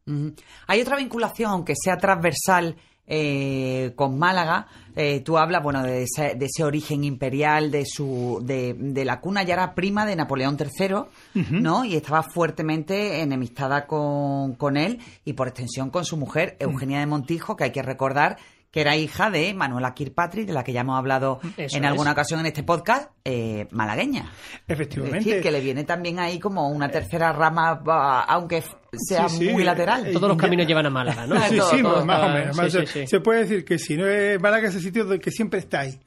Hay 0.67 0.81
otra 0.81 0.95
vinculación, 0.95 1.51
aunque 1.51 1.73
sea 1.75 1.97
transversal, 1.97 2.75
eh, 3.07 3.93
con 3.95 4.19
Málaga. 4.19 4.67
Eh, 4.95 5.21
tú 5.21 5.37
hablas, 5.37 5.63
bueno, 5.63 5.83
de 5.83 6.03
ese, 6.03 6.63
origen 6.63 7.03
imperial, 7.03 7.71
de 7.71 7.85
su, 7.85 8.39
de, 8.43 9.05
la 9.05 9.21
cuna 9.21 9.43
ya 9.43 9.53
era 9.53 9.75
prima 9.75 10.05
de 10.05 10.15
Napoleón 10.15 10.57
III, 10.59 11.43
¿no? 11.51 11.85
Y 11.85 11.95
estaba 11.95 12.23
fuertemente 12.23 13.21
enemistada 13.21 13.87
con, 13.87 14.55
con, 14.55 14.75
él 14.75 14.99
y 15.23 15.33
por 15.33 15.47
extensión 15.47 15.89
con 15.89 16.03
su 16.03 16.17
mujer, 16.17 16.57
Eugenia 16.59 16.99
de 16.99 17.05
Montijo, 17.05 17.55
que 17.55 17.65
hay 17.65 17.71
que 17.71 17.83
recordar 17.83 18.37
que 18.71 18.81
era 18.81 18.95
hija 18.95 19.29
de 19.29 19.53
Manuela 19.53 19.93
Kirkpatrick, 19.93 20.47
de 20.47 20.53
la 20.53 20.63
que 20.63 20.73
ya 20.73 20.81
hemos 20.81 20.97
hablado 20.97 21.39
en 21.57 21.85
alguna 21.85 22.11
ocasión 22.11 22.41
en 22.41 22.47
este 22.47 22.63
podcast, 22.63 23.11
eh, 23.23 23.67
malagueña. 23.71 24.29
Efectivamente. 24.67 25.19
Es 25.19 25.25
decir, 25.25 25.41
que 25.41 25.51
le 25.51 25.61
viene 25.61 25.83
también 25.83 26.19
ahí 26.19 26.37
como 26.37 26.69
una 26.69 26.89
tercera 26.89 27.31
rama, 27.31 27.81
aunque 28.27 28.63
sea 28.97 29.27
muy 29.27 29.63
lateral. 29.63 30.11
Todos 30.11 30.29
los 30.29 30.37
caminos 30.37 30.67
llevan 30.67 30.85
a 30.85 30.89
Málaga, 30.89 31.27
¿no? 31.27 31.39
Sí, 31.47 31.59
sí, 31.71 31.83
más 31.83 32.23
o 32.23 32.29
menos. 32.29 32.83
se, 33.09 33.19
puede 33.19 33.41
decir 33.41 33.65
que 33.65 33.77
sí. 33.77 33.97
¿no? 33.97 34.05
Málaga 34.39 34.69
es 34.69 34.75
el 34.75 34.81
sitio 34.81 35.07
que 35.19 35.31
siempre 35.31 35.59
está 35.59 35.81
ahí. 35.81 35.99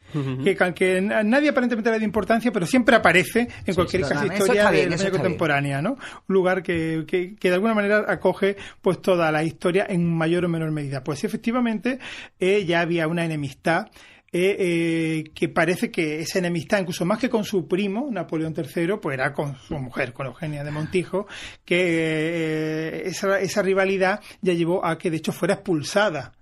que, 0.75 1.00
nadie 1.00 1.50
aparentemente 1.50 1.90
le 1.90 1.99
da 1.99 2.04
importancia, 2.04 2.52
pero 2.52 2.66
siempre 2.66 2.97
aparece 2.97 3.49
en 3.66 3.75
cualquier 3.75 4.02
historia 4.02 4.70
de 4.70 4.88
la 4.88 5.11
contemporánea, 5.11 5.82
¿no? 5.82 5.92
Un 5.92 6.35
lugar 6.35 6.62
que, 6.62 7.04
que, 7.06 7.37
de 7.40 7.54
alguna 7.54 7.75
manera 7.75 8.04
acoge 8.09 8.56
pues 8.80 9.00
toda 9.00 9.30
la 9.32 9.44
historia 9.44 9.87
en 9.88 10.12
mayor 10.12 10.44
o 10.44 10.49
menor 10.49 10.70
medida. 10.70 11.02
Pues 11.02 11.25
efectivamente 11.25 11.99
eh, 12.38 12.64
ya 12.64 12.80
había 12.80 13.09
una 13.09 13.25
enemistad 13.25 13.88
eh, 14.32 14.56
eh, 14.60 15.25
que 15.34 15.49
parece 15.49 15.90
que 15.90 16.20
esa 16.20 16.38
enemistad, 16.38 16.78
incluso 16.78 17.04
más 17.04 17.18
que 17.18 17.28
con 17.28 17.42
su 17.42 17.66
primo, 17.66 18.08
Napoleón 18.12 18.54
III, 18.56 18.99
pues 19.02 19.14
era 19.14 19.32
con 19.32 19.56
su 19.56 19.76
mujer, 19.76 20.12
con 20.12 20.28
Eugenia 20.28 20.62
de 20.62 20.70
Montijo, 20.70 21.26
que 21.64 21.80
eh, 21.80 23.02
esa, 23.06 23.40
esa, 23.40 23.62
rivalidad 23.62 24.20
ya 24.40 24.52
llevó 24.52 24.87
a 24.87 24.99
que 24.99 25.10
de 25.10 25.16
hecho 25.16 25.32
fuera 25.32 25.54
expulsada 25.54 26.32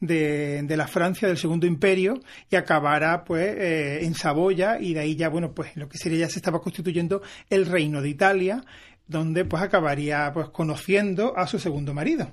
de, 0.00 0.62
de, 0.64 0.76
la 0.76 0.88
Francia 0.88 1.28
del 1.28 1.38
Segundo 1.38 1.68
Imperio 1.68 2.14
y 2.50 2.56
acabara 2.56 3.22
pues 3.24 3.56
en 4.02 4.14
Saboya 4.14 4.78
y 4.80 4.92
de 4.94 5.00
ahí 5.00 5.16
ya 5.16 5.28
bueno 5.28 5.54
pues 5.54 5.76
lo 5.76 5.88
que 5.88 5.98
sería 5.98 6.18
ya 6.18 6.28
se 6.28 6.40
estaba 6.40 6.60
constituyendo 6.60 7.22
el 7.48 7.64
reino 7.64 8.02
de 8.02 8.10
Italia 8.10 8.64
donde 9.06 9.44
pues 9.44 9.62
acabaría 9.62 10.30
pues 10.34 10.50
conociendo 10.50 11.34
a 11.36 11.46
su 11.46 11.58
segundo 11.58 11.94
marido 11.94 12.28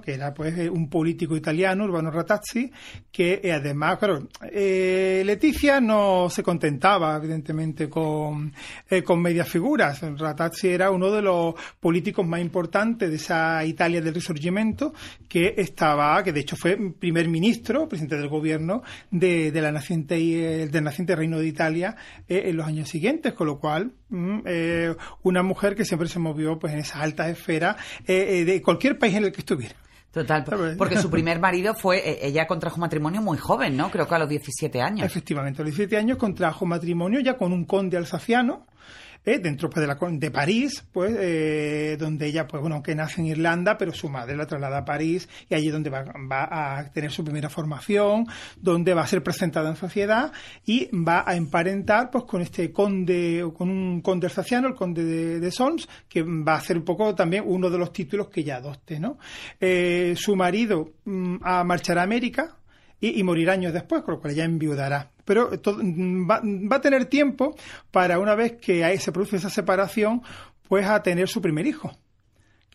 que 0.00 0.14
era 0.14 0.32
pues 0.32 0.56
eh, 0.58 0.70
un 0.70 0.88
político 0.88 1.36
italiano, 1.36 1.84
Urbano 1.84 2.10
Ratazzi, 2.10 2.70
que 3.10 3.40
eh, 3.42 3.52
además, 3.52 3.98
claro, 3.98 4.28
eh, 4.50 5.22
Leticia 5.24 5.80
no 5.80 6.28
se 6.30 6.42
contentaba 6.42 7.16
evidentemente 7.16 7.88
con, 7.88 8.52
con 9.04 9.20
medias 9.20 9.48
figuras. 9.48 10.00
Ratazzi 10.02 10.68
era 10.68 10.90
uno 10.90 11.10
de 11.10 11.22
los 11.22 11.54
políticos 11.80 12.26
más 12.26 12.40
importantes 12.40 13.10
de 13.10 13.16
esa 13.16 13.64
Italia 13.64 14.00
del 14.00 14.14
Risorgimento, 14.14 14.92
que 15.28 15.54
estaba, 15.56 16.22
que 16.22 16.32
de 16.32 16.40
hecho 16.40 16.56
fue 16.56 16.76
primer 16.98 17.28
ministro, 17.28 17.88
presidente 17.88 18.16
del 18.16 18.28
gobierno 18.28 18.82
de, 19.10 19.50
de 19.50 19.60
la 19.60 19.72
naciente, 19.72 20.16
del 20.68 20.84
naciente 20.84 21.16
Reino 21.16 21.38
de 21.38 21.46
Italia 21.46 21.96
en 22.28 22.56
los 22.56 22.66
años 22.66 22.88
siguientes, 22.88 23.32
con 23.32 23.46
lo 23.46 23.58
cual 23.58 23.92
mm, 24.08 24.40
una 25.22 25.42
mujer 25.42 25.74
que 25.74 25.84
siempre 25.84 26.08
se 26.08 26.18
movió 26.18 26.58
pues 26.58 26.72
en 26.72 26.80
esas 26.80 27.02
altas 27.02 27.28
esferas 27.28 27.76
de 28.06 28.62
cualquier 28.64 28.98
país 28.98 29.14
en 29.14 29.24
el 29.24 29.32
que 29.32 29.40
estuviera. 29.40 29.81
Total, 30.12 30.44
porque 30.76 30.98
su 30.98 31.10
primer 31.10 31.40
marido 31.40 31.74
fue, 31.74 31.96
eh, 31.98 32.18
ella 32.22 32.46
contrajo 32.46 32.78
matrimonio 32.78 33.22
muy 33.22 33.38
joven, 33.38 33.76
¿no? 33.76 33.90
Creo 33.90 34.06
que 34.06 34.14
a 34.14 34.18
los 34.18 34.28
17 34.28 34.82
años. 34.82 35.06
Efectivamente, 35.06 35.62
a 35.62 35.64
los 35.64 35.74
17 35.74 35.96
años 35.96 36.18
contrajo 36.18 36.66
matrimonio 36.66 37.20
ya 37.20 37.38
con 37.38 37.52
un 37.52 37.64
conde 37.64 37.96
alsaciano, 37.96 38.66
eh, 39.24 39.38
dentro 39.38 39.70
pues, 39.70 39.86
de, 39.86 39.86
la, 39.86 39.98
de 40.10 40.30
París, 40.30 40.84
pues 40.92 41.14
eh, 41.18 41.96
donde 41.98 42.26
ella, 42.26 42.46
pues 42.46 42.60
bueno, 42.60 42.76
aunque 42.76 42.94
nace 42.94 43.20
en 43.20 43.28
Irlanda, 43.28 43.78
pero 43.78 43.92
su 43.92 44.08
madre 44.08 44.36
la 44.36 44.46
traslada 44.46 44.78
a 44.78 44.84
París 44.84 45.28
y 45.48 45.54
allí 45.54 45.68
es 45.68 45.72
donde 45.72 45.90
va, 45.90 46.02
a 46.30 46.90
tener 46.92 47.10
su 47.10 47.24
primera 47.24 47.48
formación, 47.48 48.26
donde 48.60 48.94
va 48.94 49.02
a 49.02 49.06
ser 49.06 49.22
presentada 49.22 49.70
en 49.70 49.76
sociedad 49.76 50.32
y 50.64 50.88
va 50.94 51.24
a 51.26 51.36
emparentar 51.36 52.10
pues 52.10 52.24
con 52.24 52.42
este 52.42 52.72
conde, 52.72 53.44
con 53.54 53.70
un 53.70 54.00
conde 54.00 54.26
alsaciano, 54.26 54.68
el 54.68 54.74
conde 54.74 55.04
de, 55.04 55.40
de 55.40 55.50
Solms, 55.50 55.88
que 56.08 56.22
va 56.22 56.54
a 56.54 56.60
ser 56.60 56.78
un 56.78 56.84
poco 56.84 57.14
también 57.14 57.44
uno 57.46 57.70
de 57.70 57.78
los 57.78 57.92
títulos 57.92 58.28
que 58.28 58.40
ella 58.40 58.56
adopte, 58.56 58.98
¿no? 58.98 59.18
Eh, 59.60 60.14
su 60.16 60.34
marido 60.34 60.94
mm, 61.04 61.36
a 61.42 61.64
marchar 61.64 61.98
a 61.98 62.02
América, 62.02 62.56
y, 63.00 63.18
y, 63.18 63.24
morirá 63.24 63.54
años 63.54 63.72
después, 63.72 64.02
con 64.02 64.14
lo 64.14 64.20
cual 64.20 64.32
ella 64.32 64.44
enviudará. 64.44 65.10
Pero 65.24 65.58
todo, 65.60 65.78
va, 65.78 66.40
va, 66.42 66.76
a 66.76 66.80
tener 66.80 67.06
tiempo 67.06 67.54
para, 67.90 68.18
una 68.18 68.34
vez 68.34 68.52
que 68.60 68.98
se 68.98 69.12
produce 69.12 69.36
esa 69.36 69.50
separación, 69.50 70.22
pues 70.68 70.86
a 70.86 71.02
tener 71.02 71.28
su 71.28 71.40
primer 71.40 71.66
hijo 71.66 71.96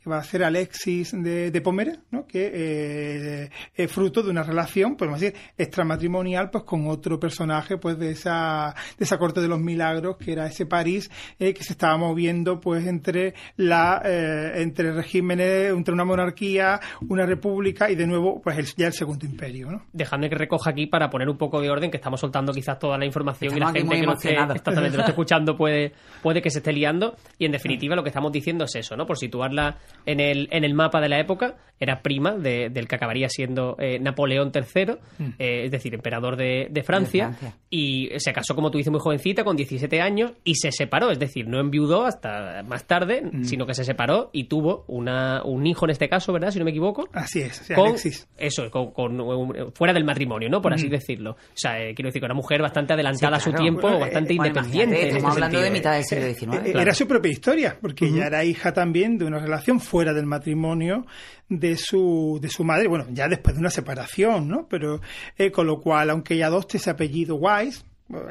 va 0.07 0.19
a 0.19 0.23
ser 0.23 0.43
Alexis 0.43 1.11
de, 1.11 1.51
de 1.51 1.61
Pomere, 1.61 1.99
¿no? 2.11 2.25
que 2.25 2.51
eh, 2.53 3.49
es 3.75 3.91
fruto 3.91 4.23
de 4.23 4.29
una 4.29 4.43
relación, 4.43 4.95
podemos 4.95 5.19
decir, 5.19 5.37
extramatrimonial, 5.57 6.49
pues 6.49 6.63
con 6.63 6.87
otro 6.87 7.19
personaje, 7.19 7.77
pues 7.77 7.97
de 7.97 8.11
esa, 8.11 8.73
de 8.97 9.05
esa 9.05 9.17
corte 9.17 9.41
de 9.41 9.47
los 9.47 9.59
milagros, 9.59 10.17
que 10.17 10.31
era 10.31 10.47
ese 10.47 10.65
París, 10.65 11.09
eh, 11.39 11.53
que 11.53 11.63
se 11.63 11.73
estaba 11.73 11.97
moviendo, 11.97 12.59
pues 12.59 12.85
entre 12.87 13.33
la, 13.55 14.01
eh, 14.03 14.61
entre 14.61 14.91
regímenes, 14.91 15.71
entre 15.71 15.93
una 15.93 16.05
monarquía, 16.05 16.79
una 17.07 17.25
república 17.25 17.89
y 17.89 17.95
de 17.95 18.07
nuevo, 18.07 18.41
pues 18.41 18.57
el, 18.57 18.65
ya 18.75 18.87
el 18.87 18.93
segundo 18.93 19.25
imperio, 19.25 19.71
¿no? 19.71 19.83
Dejadme 19.93 20.29
que 20.29 20.35
recoja 20.35 20.71
aquí 20.71 20.87
para 20.87 21.09
poner 21.09 21.29
un 21.29 21.37
poco 21.37 21.61
de 21.61 21.69
orden, 21.69 21.91
que 21.91 21.97
estamos 21.97 22.19
soltando 22.19 22.53
quizás 22.53 22.79
toda 22.79 22.97
la 22.97 23.05
información 23.05 23.53
estamos 23.53 23.71
y 23.71 23.73
la 23.73 23.79
gente 23.79 23.99
que 23.99 24.05
no 24.05 24.13
esté, 24.13 24.33
exactamente, 24.33 24.97
lo 24.97 25.03
esté 25.03 25.11
escuchando 25.17 25.55
puede, 25.55 25.93
puede 26.21 26.41
que 26.41 26.49
se 26.49 26.59
esté 26.59 26.71
liando, 26.71 27.15
y 27.37 27.45
en 27.45 27.51
definitiva 27.51 27.95
lo 27.95 28.03
que 28.03 28.09
estamos 28.09 28.31
diciendo 28.31 28.65
es 28.65 28.75
eso, 28.75 28.95
¿no? 28.95 29.05
Por 29.05 29.17
situarla 29.17 29.77
en 30.05 30.19
el, 30.19 30.47
en 30.51 30.63
el 30.63 30.73
mapa 30.73 31.01
de 31.01 31.09
la 31.09 31.19
época, 31.19 31.55
era 31.79 32.01
prima 32.01 32.33
de, 32.33 32.69
del 32.69 32.87
que 32.87 32.95
acabaría 32.95 33.29
siendo 33.29 33.75
eh, 33.79 33.99
Napoleón 33.99 34.51
III, 34.53 34.95
mm. 35.17 35.23
eh, 35.37 35.65
es 35.65 35.71
decir, 35.71 35.93
emperador 35.93 36.35
de, 36.35 36.67
de, 36.71 36.83
Francia, 36.83 37.27
de, 37.27 37.33
Francia, 37.35 37.59
y 37.69 38.09
se 38.17 38.33
casó, 38.33 38.55
como 38.55 38.71
tú 38.71 38.77
dices, 38.77 38.91
muy 38.91 38.99
jovencita, 38.99 39.43
con 39.43 39.55
17 39.55 40.01
años, 40.01 40.31
y 40.43 40.55
se 40.55 40.71
separó, 40.71 41.11
es 41.11 41.19
decir, 41.19 41.47
no 41.47 41.59
enviudó 41.59 42.05
hasta 42.05 42.63
más 42.63 42.85
tarde, 42.85 43.21
mm. 43.31 43.43
sino 43.43 43.65
que 43.65 43.73
se 43.73 43.83
separó 43.83 44.29
y 44.33 44.45
tuvo 44.45 44.85
una, 44.87 45.43
un 45.43 45.67
hijo 45.67 45.85
en 45.85 45.91
este 45.91 46.09
caso, 46.09 46.33
¿verdad? 46.33 46.51
Si 46.51 46.59
no 46.59 46.65
me 46.65 46.71
equivoco. 46.71 47.07
Así 47.13 47.41
es, 47.41 47.57
sí, 47.57 47.73
con, 47.73 47.89
Alexis. 47.89 48.27
Eso, 48.37 48.69
con, 48.71 48.91
con, 48.91 49.73
fuera 49.73 49.93
del 49.93 50.03
matrimonio, 50.03 50.49
¿no? 50.49 50.61
Por 50.61 50.73
así 50.73 50.87
mm. 50.87 50.91
decirlo. 50.91 51.31
O 51.31 51.37
sea, 51.53 51.79
eh, 51.79 51.93
quiero 51.93 52.07
decir, 52.07 52.21
que 52.21 52.25
una 52.25 52.33
mujer 52.33 52.61
bastante 52.61 52.93
adelantada 52.93 53.39
sí, 53.39 53.51
claro. 53.51 53.55
a 53.55 53.57
su 53.57 53.63
tiempo, 53.63 53.81
bueno, 53.81 53.99
bastante 53.99 54.33
independiente. 54.33 55.07
Estamos 55.09 55.33
hablando 55.33 55.59
sentido. 55.59 55.63
de 55.63 55.71
mitad 55.71 55.93
del 55.93 56.03
siglo 56.03 56.25
XIX. 56.25 56.63
Claro. 56.63 56.79
Era 56.81 56.93
su 56.93 57.07
propia 57.07 57.31
historia, 57.31 57.77
porque 57.79 58.05
uh 58.05 58.07
-huh. 58.07 58.15
ella 58.15 58.27
era 58.27 58.43
hija 58.43 58.73
también 58.73 59.17
de 59.17 59.25
una 59.25 59.39
relación 59.39 59.79
fuera 59.87 60.13
del 60.13 60.25
matrimonio 60.25 61.05
de 61.49 61.77
su, 61.77 62.39
de 62.41 62.49
su 62.49 62.63
madre, 62.63 62.87
bueno, 62.87 63.07
ya 63.11 63.27
después 63.27 63.55
de 63.55 63.61
una 63.61 63.69
separación, 63.69 64.47
¿no? 64.47 64.67
Pero 64.67 65.01
eh, 65.37 65.51
con 65.51 65.65
lo 65.65 65.81
cual, 65.81 66.09
aunque 66.09 66.35
ella 66.35 66.47
adopte 66.47 66.77
ese 66.77 66.89
apellido 66.89 67.35
Wise, 67.35 67.83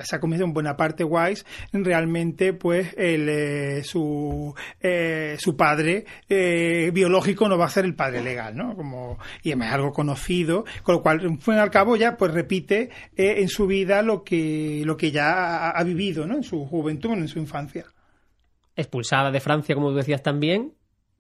se 0.03 0.17
ha 0.17 0.21
comido 0.21 0.45
en 0.45 0.53
buena 0.53 0.77
parte 0.77 1.05
Wise, 1.05 1.45
realmente 1.73 2.53
pues 2.53 2.95
el, 2.97 3.29
eh, 3.29 3.85
su, 3.85 4.55
eh, 4.81 5.37
su 5.39 5.57
padre 5.57 6.05
eh, 6.29 6.91
biológico 6.93 7.49
no 7.49 7.59
va 7.59 7.67
a 7.67 7.71
ser 7.71 7.85
el 7.85 7.95
padre 7.95 8.23
legal, 8.23 8.57
¿no? 8.57 8.75
Como, 8.75 9.19
y 9.43 9.53
es 9.53 9.61
algo 9.61 9.93
conocido, 9.93 10.65
con 10.83 10.97
lo 10.97 11.03
cual, 11.03 11.39
fue 11.41 11.59
al 11.59 11.71
cabo 11.71 11.97
ya 11.97 12.17
pues 12.17 12.33
repite 12.33 12.91
en 13.17 13.49
su 13.49 13.67
vida 13.67 14.03
lo 14.03 14.25
que, 14.25 14.83
lo 14.85 14.97
que 14.97 15.11
ya 15.11 15.33
ha, 15.33 15.71
ha 15.71 15.85
vivido, 15.85 16.27
¿no? 16.27 16.37
En 16.37 16.43
su 16.43 16.65
juventud, 16.67 17.13
en 17.13 17.29
su 17.29 17.39
infancia. 17.39 17.85
Expulsada 18.75 19.31
de 19.31 19.41
Francia, 19.41 19.75
como 19.75 19.91
tú 19.91 19.97
decías 19.97 20.23
también, 20.23 20.73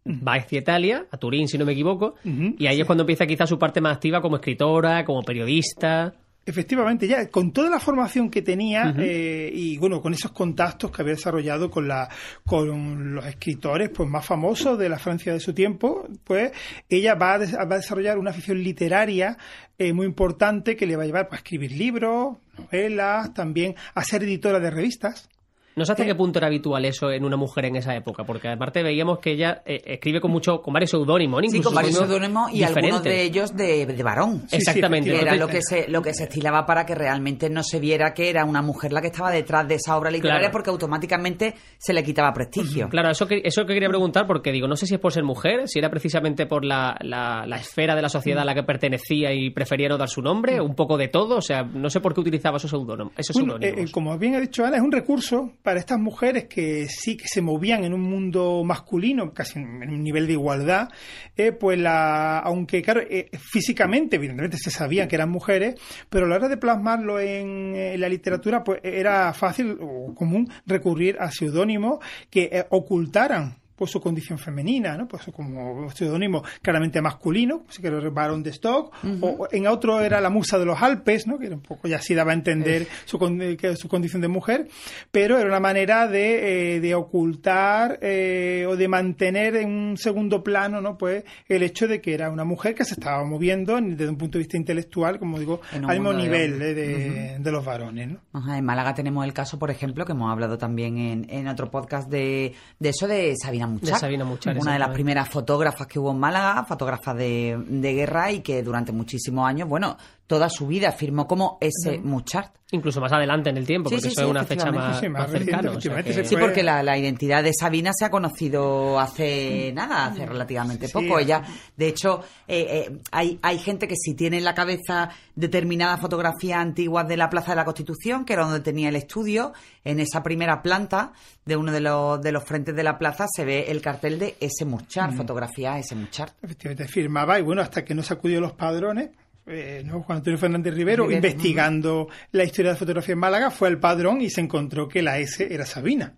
va 0.06 0.34
hacia 0.34 0.58
Italia, 0.58 1.06
a 1.10 1.16
Turín 1.16 1.48
si 1.48 1.58
no 1.58 1.64
me 1.64 1.72
equivoco, 1.72 2.14
uh 2.24 2.28
-huh, 2.28 2.54
y 2.58 2.66
ahí 2.66 2.76
sí. 2.76 2.80
es 2.80 2.86
cuando 2.86 3.02
empieza 3.02 3.26
quizá 3.26 3.46
su 3.46 3.58
parte 3.58 3.80
más 3.80 3.96
activa 3.96 4.20
como 4.20 4.36
escritora, 4.36 5.04
como 5.04 5.22
periodista. 5.22 6.14
Efectivamente, 6.48 7.08
ya 7.08 7.28
con 7.28 7.50
toda 7.50 7.68
la 7.68 7.80
formación 7.80 8.30
que 8.30 8.40
tenía 8.40 8.84
uh 8.84 8.98
-huh. 8.98 9.02
eh, 9.02 9.50
y 9.52 9.78
bueno, 9.78 10.00
con 10.00 10.14
esos 10.14 10.30
contactos 10.30 10.92
que 10.92 11.02
había 11.02 11.14
desarrollado 11.14 11.68
con 11.68 11.88
la 11.88 12.08
con 12.44 13.14
los 13.16 13.26
escritores 13.26 13.90
pues 13.90 14.08
más 14.08 14.24
famosos 14.24 14.78
de 14.78 14.88
la 14.88 14.96
Francia 14.96 15.32
de 15.32 15.40
su 15.40 15.52
tiempo, 15.52 16.06
pues 16.22 16.52
ella 16.88 17.16
va 17.16 17.34
a, 17.34 17.38
va 17.38 17.74
a 17.74 17.78
desarrollar 17.78 18.16
una 18.16 18.30
afición 18.30 18.62
literaria 18.62 19.36
eh, 19.76 19.92
muy 19.92 20.06
importante 20.06 20.76
que 20.76 20.86
le 20.86 20.94
va 20.94 21.02
a 21.02 21.06
llevar 21.06 21.28
a 21.32 21.34
escribir 21.34 21.72
libros, 21.72 22.36
novelas, 22.56 23.34
también 23.34 23.74
a 23.94 24.04
ser 24.04 24.22
editora 24.22 24.60
de 24.60 24.70
revistas. 24.70 25.28
No 25.76 25.84
sé 25.84 25.92
hasta 25.92 26.06
qué 26.06 26.14
punto 26.14 26.38
era 26.38 26.46
habitual 26.46 26.86
eso 26.86 27.10
en 27.10 27.22
una 27.22 27.36
mujer 27.36 27.66
en 27.66 27.76
esa 27.76 27.94
época, 27.94 28.24
porque 28.24 28.48
aparte 28.48 28.82
veíamos 28.82 29.18
que 29.18 29.32
ella 29.32 29.60
eh, 29.66 29.82
escribe 29.84 30.22
con 30.22 30.30
mucho, 30.30 30.62
con 30.62 30.72
varios 30.72 30.90
seudónimos, 30.90 31.44
incluso 31.44 31.58
sí, 31.58 31.64
con 31.64 31.74
varios 31.74 31.96
seudónimos 31.96 32.50
y 32.50 32.60
diferentes. 32.60 32.84
algunos 32.84 33.04
de 33.04 33.22
ellos 33.22 33.54
de, 33.54 33.84
de 33.84 34.02
varón. 34.02 34.44
Sí, 34.48 34.56
Exactamente. 34.56 35.10
Sí, 35.10 35.16
era 35.20 35.36
lo 35.36 35.46
que 35.46 35.60
se 35.60 35.86
lo 35.88 36.00
que 36.00 36.14
se 36.14 36.24
estilaba 36.24 36.64
para 36.64 36.86
que 36.86 36.94
realmente 36.94 37.50
no 37.50 37.62
se 37.62 37.78
viera 37.78 38.14
que 38.14 38.30
era 38.30 38.46
una 38.46 38.62
mujer 38.62 38.90
la 38.90 39.02
que 39.02 39.08
estaba 39.08 39.30
detrás 39.30 39.68
de 39.68 39.74
esa 39.74 39.98
obra 39.98 40.10
literaria, 40.10 40.48
claro. 40.48 40.52
porque 40.52 40.70
automáticamente 40.70 41.54
se 41.76 41.92
le 41.92 42.02
quitaba 42.02 42.32
prestigio. 42.32 42.88
Claro, 42.88 43.10
eso 43.10 43.26
que 43.26 43.42
eso 43.44 43.66
que 43.66 43.74
quería 43.74 43.90
preguntar, 43.90 44.26
porque 44.26 44.52
digo, 44.52 44.66
no 44.68 44.76
sé 44.76 44.86
si 44.86 44.94
es 44.94 45.00
por 45.00 45.12
ser 45.12 45.24
mujer, 45.24 45.68
si 45.68 45.78
era 45.78 45.90
precisamente 45.90 46.46
por 46.46 46.64
la, 46.64 46.96
la, 47.02 47.44
la 47.46 47.56
esfera 47.56 47.94
de 47.94 48.00
la 48.00 48.08
sociedad 48.08 48.40
a 48.40 48.46
la 48.46 48.54
que 48.54 48.62
pertenecía 48.62 49.34
y 49.34 49.50
prefería 49.50 49.90
no 49.90 49.98
dar 49.98 50.08
su 50.08 50.22
nombre, 50.22 50.58
un 50.58 50.74
poco 50.74 50.96
de 50.96 51.08
todo, 51.08 51.36
o 51.36 51.42
sea, 51.42 51.64
no 51.64 51.90
sé 51.90 52.00
por 52.00 52.14
qué 52.14 52.20
utilizaba 52.20 52.56
esos 52.56 52.70
seudónimos. 52.70 53.12
Esos 53.18 53.36
bueno, 53.36 53.58
eh, 53.60 53.84
como 53.92 54.16
bien 54.16 54.36
ha 54.36 54.40
dicho 54.40 54.64
Ana, 54.64 54.78
es 54.78 54.82
un 54.82 54.90
recurso 54.90 55.52
para 55.66 55.80
estas 55.80 55.98
mujeres 55.98 56.44
que 56.44 56.86
sí 56.86 57.16
que 57.16 57.26
se 57.26 57.42
movían 57.42 57.82
en 57.82 57.92
un 57.92 58.02
mundo 58.02 58.62
masculino, 58.62 59.34
casi 59.34 59.58
en 59.58 59.90
un 59.90 60.00
nivel 60.00 60.28
de 60.28 60.34
igualdad, 60.34 60.90
eh, 61.36 61.50
pues 61.50 61.76
la, 61.76 62.38
aunque 62.38 62.82
claro, 62.82 63.00
eh, 63.00 63.30
físicamente, 63.36 64.14
evidentemente 64.14 64.58
se 64.58 64.70
sabían 64.70 65.08
que 65.08 65.16
eran 65.16 65.28
mujeres, 65.28 65.74
pero 66.08 66.26
a 66.26 66.28
la 66.28 66.36
hora 66.36 66.46
de 66.46 66.56
plasmarlo 66.56 67.18
en, 67.18 67.74
en 67.74 68.00
la 68.00 68.08
literatura, 68.08 68.62
pues 68.62 68.78
era 68.84 69.32
fácil 69.32 69.76
o 69.80 70.14
común 70.14 70.48
recurrir 70.66 71.16
a 71.18 71.32
seudónimos 71.32 71.98
que 72.30 72.44
eh, 72.44 72.64
ocultaran 72.70 73.56
pues 73.76 73.90
su 73.90 74.00
condición 74.00 74.38
femenina, 74.38 74.96
¿no? 74.96 75.06
Pues 75.06 75.24
como 75.34 75.90
seudónimo 75.90 76.42
claramente 76.62 77.00
masculino, 77.02 77.64
así 77.68 77.82
que 77.82 77.88
era 77.88 77.98
el 77.98 78.10
varón 78.10 78.42
de 78.42 78.50
Stock, 78.50 78.92
uh 79.02 79.06
-huh. 79.06 79.36
o 79.38 79.48
en 79.52 79.66
otro 79.66 80.00
era 80.00 80.20
la 80.20 80.30
musa 80.30 80.58
de 80.58 80.64
los 80.64 80.80
Alpes, 80.80 81.26
¿no? 81.26 81.38
Que 81.38 81.46
era 81.46 81.54
un 81.54 81.60
poco 81.62 81.86
ya 81.86 81.96
así 81.96 82.14
daba 82.14 82.32
a 82.32 82.34
entender 82.34 82.86
su, 83.04 83.18
que, 83.58 83.76
su 83.76 83.88
condición 83.88 84.22
de 84.22 84.28
mujer, 84.28 84.68
pero 85.10 85.38
era 85.38 85.46
una 85.46 85.60
manera 85.60 86.08
de, 86.08 86.76
eh, 86.76 86.80
de 86.80 86.94
ocultar 86.94 87.98
eh, 88.00 88.64
o 88.68 88.76
de 88.76 88.88
mantener 88.88 89.56
en 89.56 89.70
un 89.70 89.96
segundo 89.98 90.42
plano, 90.42 90.80
¿no? 90.80 90.96
Pues 90.96 91.24
el 91.48 91.62
hecho 91.62 91.86
de 91.86 92.00
que 92.00 92.14
era 92.14 92.30
una 92.30 92.44
mujer 92.44 92.74
que 92.74 92.84
se 92.84 92.94
estaba 92.94 93.22
moviendo 93.24 93.78
desde 93.80 94.08
un 94.08 94.16
punto 94.16 94.38
de 94.38 94.44
vista 94.44 94.56
intelectual, 94.56 95.18
como 95.18 95.38
digo, 95.38 95.60
al 95.72 95.86
mismo 95.86 96.12
nivel 96.12 96.58
de, 96.58 96.74
de, 96.74 96.86
uh 96.86 97.38
-huh. 97.38 97.42
de, 97.42 97.52
los 97.52 97.64
varones, 97.64 98.08
¿no? 98.08 98.20
Ajá, 98.32 98.56
en 98.56 98.64
Málaga 98.64 98.94
tenemos 98.94 99.24
el 99.24 99.32
caso, 99.32 99.58
por 99.58 99.70
ejemplo, 99.70 100.04
que 100.06 100.12
hemos 100.12 100.30
hablado 100.30 100.56
también 100.56 100.96
en, 100.98 101.26
en 101.28 101.48
otro 101.48 101.70
podcast 101.70 102.08
de, 102.08 102.54
de 102.78 102.88
eso 102.88 103.06
de 103.06 103.34
Sabina 103.36 103.65
Muchar, 103.66 103.94
de 103.94 104.00
Sabina 104.00 104.24
Muchar 104.24 104.58
una 104.58 104.72
de 104.72 104.78
las 104.78 104.90
primeras 104.90 105.28
fotógrafas 105.28 105.86
que 105.86 105.98
hubo 105.98 106.10
en 106.10 106.18
Málaga, 106.18 106.64
fotógrafa 106.64 107.14
de, 107.14 107.62
de, 107.66 107.92
guerra 107.94 108.32
y 108.32 108.40
que 108.40 108.62
durante 108.62 108.92
muchísimos 108.92 109.48
años, 109.48 109.68
bueno, 109.68 109.96
toda 110.26 110.48
su 110.48 110.66
vida 110.66 110.92
firmó 110.92 111.26
como 111.26 111.58
ese 111.60 111.98
uh 111.98 112.02
Muchart. 112.02 112.54
Incluso 112.72 113.00
más 113.00 113.12
adelante 113.12 113.50
en 113.50 113.58
el 113.58 113.64
tiempo, 113.64 113.88
porque 113.88 114.02
sí, 114.02 114.08
sí, 114.08 114.14
eso 114.14 114.22
es 114.22 114.30
una 114.30 114.44
fecha 114.44 114.72
más, 114.72 114.98
sí, 114.98 115.08
más 115.08 115.30
cercana. 115.30 115.70
O 115.70 115.80
sea 115.80 116.02
que... 116.02 116.24
Sí, 116.24 116.36
porque 116.36 116.64
la, 116.64 116.82
la, 116.82 116.98
identidad 116.98 117.44
de 117.44 117.52
Sabina 117.54 117.92
se 117.96 118.04
ha 118.04 118.10
conocido 118.10 118.98
hace 118.98 119.72
nada, 119.72 120.06
hace 120.06 120.26
relativamente 120.26 120.88
poco. 120.88 121.20
Ella, 121.20 121.42
de 121.76 121.86
hecho, 121.86 122.24
eh, 122.48 122.88
eh, 122.88 122.98
hay, 123.12 123.38
hay 123.40 123.58
gente 123.60 123.86
que 123.86 123.94
si 123.94 124.14
tiene 124.14 124.38
en 124.38 124.44
la 124.44 124.54
cabeza 124.54 125.10
determinadas 125.36 126.00
fotografías 126.00 126.58
antiguas 126.58 127.06
de 127.06 127.16
la 127.16 127.30
Plaza 127.30 127.52
de 127.52 127.56
la 127.56 127.64
Constitución, 127.64 128.24
que 128.24 128.32
era 128.32 128.42
donde 128.42 128.60
tenía 128.60 128.88
el 128.88 128.96
estudio, 128.96 129.52
en 129.84 130.00
esa 130.00 130.24
primera 130.24 130.60
planta 130.60 131.12
de 131.44 131.56
uno 131.56 131.70
de 131.70 131.80
los, 131.80 132.20
de 132.20 132.32
los 132.32 132.42
frentes 132.44 132.74
de 132.74 132.82
la 132.82 132.98
plaza 132.98 133.26
se 133.32 133.44
ve 133.44 133.66
el 133.68 133.80
cartel 133.80 134.18
de 134.18 134.36
ese 134.40 134.64
Muchart, 134.64 135.12
mm. 135.12 135.16
fotografía 135.16 135.78
ese 135.78 135.94
Muchart. 135.94 136.34
Efectivamente, 136.42 136.88
firmaba 136.88 137.38
y 137.38 137.42
bueno, 137.42 137.62
hasta 137.62 137.84
que 137.84 137.94
no 137.94 138.02
sacudió 138.02 138.40
los 138.40 138.52
padrones, 138.52 139.10
eh, 139.46 139.82
¿no? 139.84 140.02
Juan 140.02 140.18
Antonio 140.18 140.38
Fernández 140.38 140.74
Rivero, 140.74 141.04
Rivero 141.04 141.16
investigando 141.16 142.02
uh 142.02 142.08
-huh. 142.08 142.28
la 142.32 142.44
historia 142.44 142.70
de 142.70 142.74
la 142.74 142.78
fotografía 142.78 143.12
en 143.12 143.18
Málaga, 143.18 143.50
fue 143.50 143.68
al 143.68 143.78
padrón 143.78 144.20
y 144.20 144.30
se 144.30 144.40
encontró 144.40 144.88
que 144.88 145.02
la 145.02 145.18
S 145.18 145.46
era 145.52 145.64
Sabina. 145.64 146.14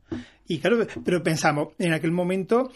Y 0.46 0.58
claro, 0.58 0.86
pero 1.04 1.22
pensamos, 1.22 1.68
en 1.78 1.92
aquel 1.92 2.10
momento 2.10 2.70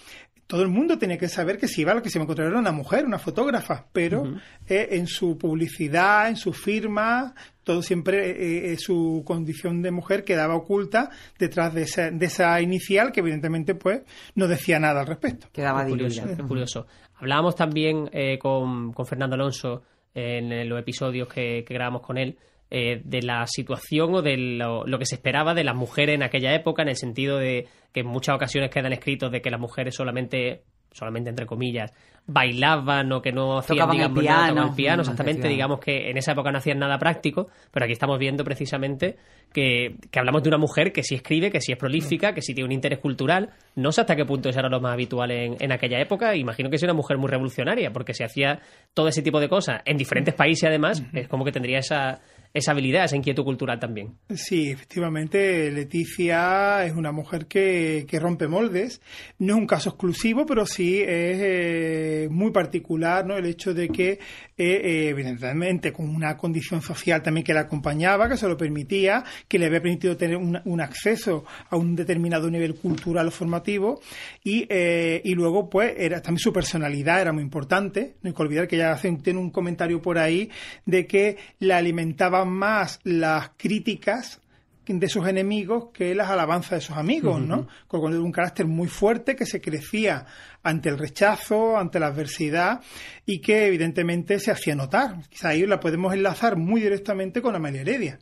todo 0.47 0.63
el 0.63 0.69
mundo 0.69 0.99
tenía 0.99 1.17
que 1.17 1.29
saber 1.29 1.57
que 1.57 1.67
si 1.67 1.81
iba 1.81 1.95
lo 1.95 2.03
que 2.03 2.11
se 2.11 2.19
me 2.19 2.25
encontrara 2.25 2.51
era 2.51 2.61
una 2.61 2.73
mujer, 2.73 3.07
una 3.07 3.19
fotógrafa, 3.19 3.87
pero 3.91 4.21
uh 4.21 4.27
-huh. 4.27 4.41
eh, 4.69 4.89
en 4.91 5.07
su 5.07 5.39
publicidad, 5.39 6.29
en 6.29 6.37
su 6.37 6.53
firma, 6.53 7.35
todo 7.65 7.81
siempre 7.81 8.33
eh, 8.33 8.73
eh, 8.73 8.77
su 8.77 9.23
condición 9.25 9.81
de 9.81 9.91
mujer 9.91 10.25
quedaba 10.25 10.55
oculta 10.55 11.09
detrás 11.39 11.73
de 11.73 11.83
esa, 11.85 12.11
de 12.11 12.27
esa 12.27 12.61
inicial 12.61 13.13
que 13.13 13.21
evidentemente 13.21 13.75
pues 13.75 14.03
no 14.35 14.47
decía 14.47 14.79
nada 14.79 15.01
al 15.01 15.07
respecto. 15.07 15.47
Quedaba 15.53 15.87
curioso, 15.87 16.23
curioso. 16.47 16.87
Hablábamos 17.15 17.55
también 17.55 18.11
eh, 18.13 18.39
con, 18.39 18.93
con 18.93 19.07
Fernando 19.07 19.35
Alonso 19.37 19.85
en 20.15 20.69
los 20.69 20.79
episodios 20.79 21.29
que, 21.29 21.65
grabamos 21.69 22.03
con 22.03 22.19
él, 22.19 22.39
eh, 22.71 23.03
de 23.05 23.23
la 23.23 23.47
situación 23.47 24.15
o 24.15 24.23
de 24.23 24.37
lo, 24.37 24.87
lo, 24.87 24.99
que 24.99 25.07
se 25.07 25.17
esperaba 25.17 25.53
de 25.55 25.65
las 25.65 25.75
mujeres 25.75 26.15
en 26.15 26.23
aquella 26.23 26.55
época, 26.55 26.83
en 26.83 26.89
el 26.89 26.97
sentido 26.97 27.39
de 27.39 27.69
que 27.93 28.01
en 28.01 28.07
muchas 28.07 28.35
ocasiones 28.35 28.71
quedan 28.71 28.93
escritos 28.93 29.31
de 29.31 29.43
que 29.43 29.51
las 29.51 29.61
mujeres 29.61 29.95
solamente 29.95 30.63
solamente 30.93 31.31
entre 31.31 31.47
comillas, 31.47 31.93
bailaban 32.27 33.11
o 33.13 33.21
que 33.21 33.33
no 33.33 33.59
hacían 33.59 33.91
digamos, 33.91 34.17
el 34.19 34.25
piano, 34.25 34.69
el 34.69 34.75
piano 34.75 35.03
exactamente, 35.03 35.49
digamos 35.49 35.81
que 35.81 36.11
en 36.11 36.17
esa 36.17 36.33
época 36.33 36.53
no 36.53 36.59
hacían 36.59 36.79
nada 36.79 36.99
práctico, 36.99 37.49
pero 37.73 37.85
aquí 37.85 37.93
estamos 37.93 38.19
viendo 38.19 38.45
precisamente 38.45 39.17
que, 39.53 39.97
que, 40.11 40.19
hablamos 40.19 40.43
de 40.43 40.49
una 40.49 40.59
mujer 40.59 40.93
que 40.93 41.03
sí 41.03 41.17
escribe, 41.17 41.51
que 41.51 41.61
sí 41.61 41.73
es 41.73 41.79
prolífica, 41.79 42.33
que 42.33 42.41
sí 42.41 42.55
tiene 42.55 42.67
un 42.67 42.73
interés 42.73 43.01
cultural, 43.01 43.51
no 43.75 43.91
sé 43.91 44.03
hasta 44.03 44.15
qué 44.15 44.25
punto 44.25 44.49
eso 44.49 44.61
era 44.61 44.69
lo 44.69 44.81
más 44.81 44.93
habitual 44.93 45.31
en, 45.33 45.57
en 45.59 45.73
aquella 45.73 46.01
época, 46.01 46.37
imagino 46.37 46.71
que 46.71 46.77
es 46.77 46.83
una 46.85 46.95
mujer 46.95 47.19
muy 47.19 47.29
revolucionaria, 47.29 47.93
porque 47.93 48.15
se 48.15 48.25
hacía 48.25 48.61
todo 48.95 49.09
ese 49.09 49.23
tipo 49.23 49.41
de 49.41 49.49
cosas 49.49 49.83
en 49.85 49.97
diferentes 49.97 50.35
países 50.35 50.69
además, 50.69 51.03
es 51.13 51.27
como 51.29 51.45
que 51.45 51.53
tendría 51.53 51.81
esa 51.81 52.21
esa 52.55 52.73
habilidad, 52.73 53.05
esa 53.05 53.17
inquietud 53.17 53.45
cultural 53.45 53.81
también. 53.81 54.15
Sí, 54.35 54.71
efectivamente, 54.71 55.71
Leticia 55.71 56.85
es 56.85 56.95
una 56.95 57.13
mujer 57.13 57.47
que, 57.47 58.05
que 58.09 58.19
rompe 58.19 58.47
moldes. 58.47 59.01
No 59.39 59.55
es 59.55 59.61
un 59.61 59.67
caso 59.67 59.91
exclusivo, 59.91 60.45
pero 60.45 60.67
sí 60.67 61.01
es 61.01 61.39
eh, 61.41 62.29
muy 62.31 62.51
particular 62.51 63.27
¿no? 63.27 63.37
el 63.37 63.47
hecho 63.47 63.73
de 63.73 63.89
que, 63.89 64.11
eh, 64.13 64.19
eh, 64.59 65.09
evidentemente, 65.09 65.93
con 65.93 66.09
una 66.09 66.37
condición 66.37 66.83
social 66.83 67.23
también 67.23 67.45
que 67.45 67.55
la 67.55 67.61
acompañaba, 67.61 68.29
que 68.29 68.37
se 68.37 68.49
lo 68.49 68.57
permitía, 68.57 69.25
que 69.49 69.59
le 69.59 69.67
había 69.67 69.81
permitido 69.81 70.17
tener 70.17 70.37
un, 70.37 70.81
acceso 70.83 71.45
a 71.71 71.77
un 71.77 71.95
determinado 71.95 72.51
nivel 72.51 72.75
cultural 72.75 73.29
o 73.29 73.31
formativo, 73.31 74.01
y, 74.43 74.67
y 74.73 75.35
luego, 75.35 75.71
pues, 75.71 75.95
era 75.97 76.21
también 76.21 76.41
su 76.41 76.53
personalidad 76.53 77.21
era 77.21 77.33
muy 77.33 77.43
importante. 77.43 78.17
No 78.23 78.29
hay 78.29 78.35
que 78.35 78.43
olvidar 78.43 78.69
que 78.69 78.77
ella 78.77 78.93
hace, 78.93 79.11
tiene 79.23 79.39
un 79.39 79.51
comentario 79.51 80.03
por 80.03 80.19
ahí 80.19 80.51
de 80.87 81.07
que 81.07 81.37
la 81.61 81.77
alimentaba 81.77 82.42
más 82.45 83.01
las 83.05 83.51
críticas 83.57 84.41
de 84.87 85.09
sus 85.09 85.27
enemigos 85.29 85.91
que 85.93 86.15
las 86.15 86.29
alabanzas 86.29 86.71
de 86.73 86.81
sus 86.81 86.97
amigos, 86.97 87.41
¿no? 87.41 87.69
Con 87.87 88.15
un 88.15 88.33
carácter 88.33 88.67
muy 88.67 88.89
fuerte 88.89 89.37
que 89.37 89.47
se 89.47 89.61
crecía 89.61 90.27
ante 90.63 90.89
el 90.89 90.99
rechazo, 90.99 91.79
ante 91.79 92.01
la 92.01 92.09
adversidad 92.09 92.81
y 93.25 93.41
que 93.41 93.67
evidentemente 93.67 94.39
se 94.39 94.51
hacía 94.51 94.75
notar. 94.75 95.23
Quizá 95.29 95.51
ahí 95.51 95.67
la 95.67 95.79
podemos 95.79 96.13
enlazar 96.13 96.57
muy 96.57 96.81
directamente 96.81 97.41
con 97.41 97.55
Amalia 97.55 97.83
Heredia. 97.83 98.19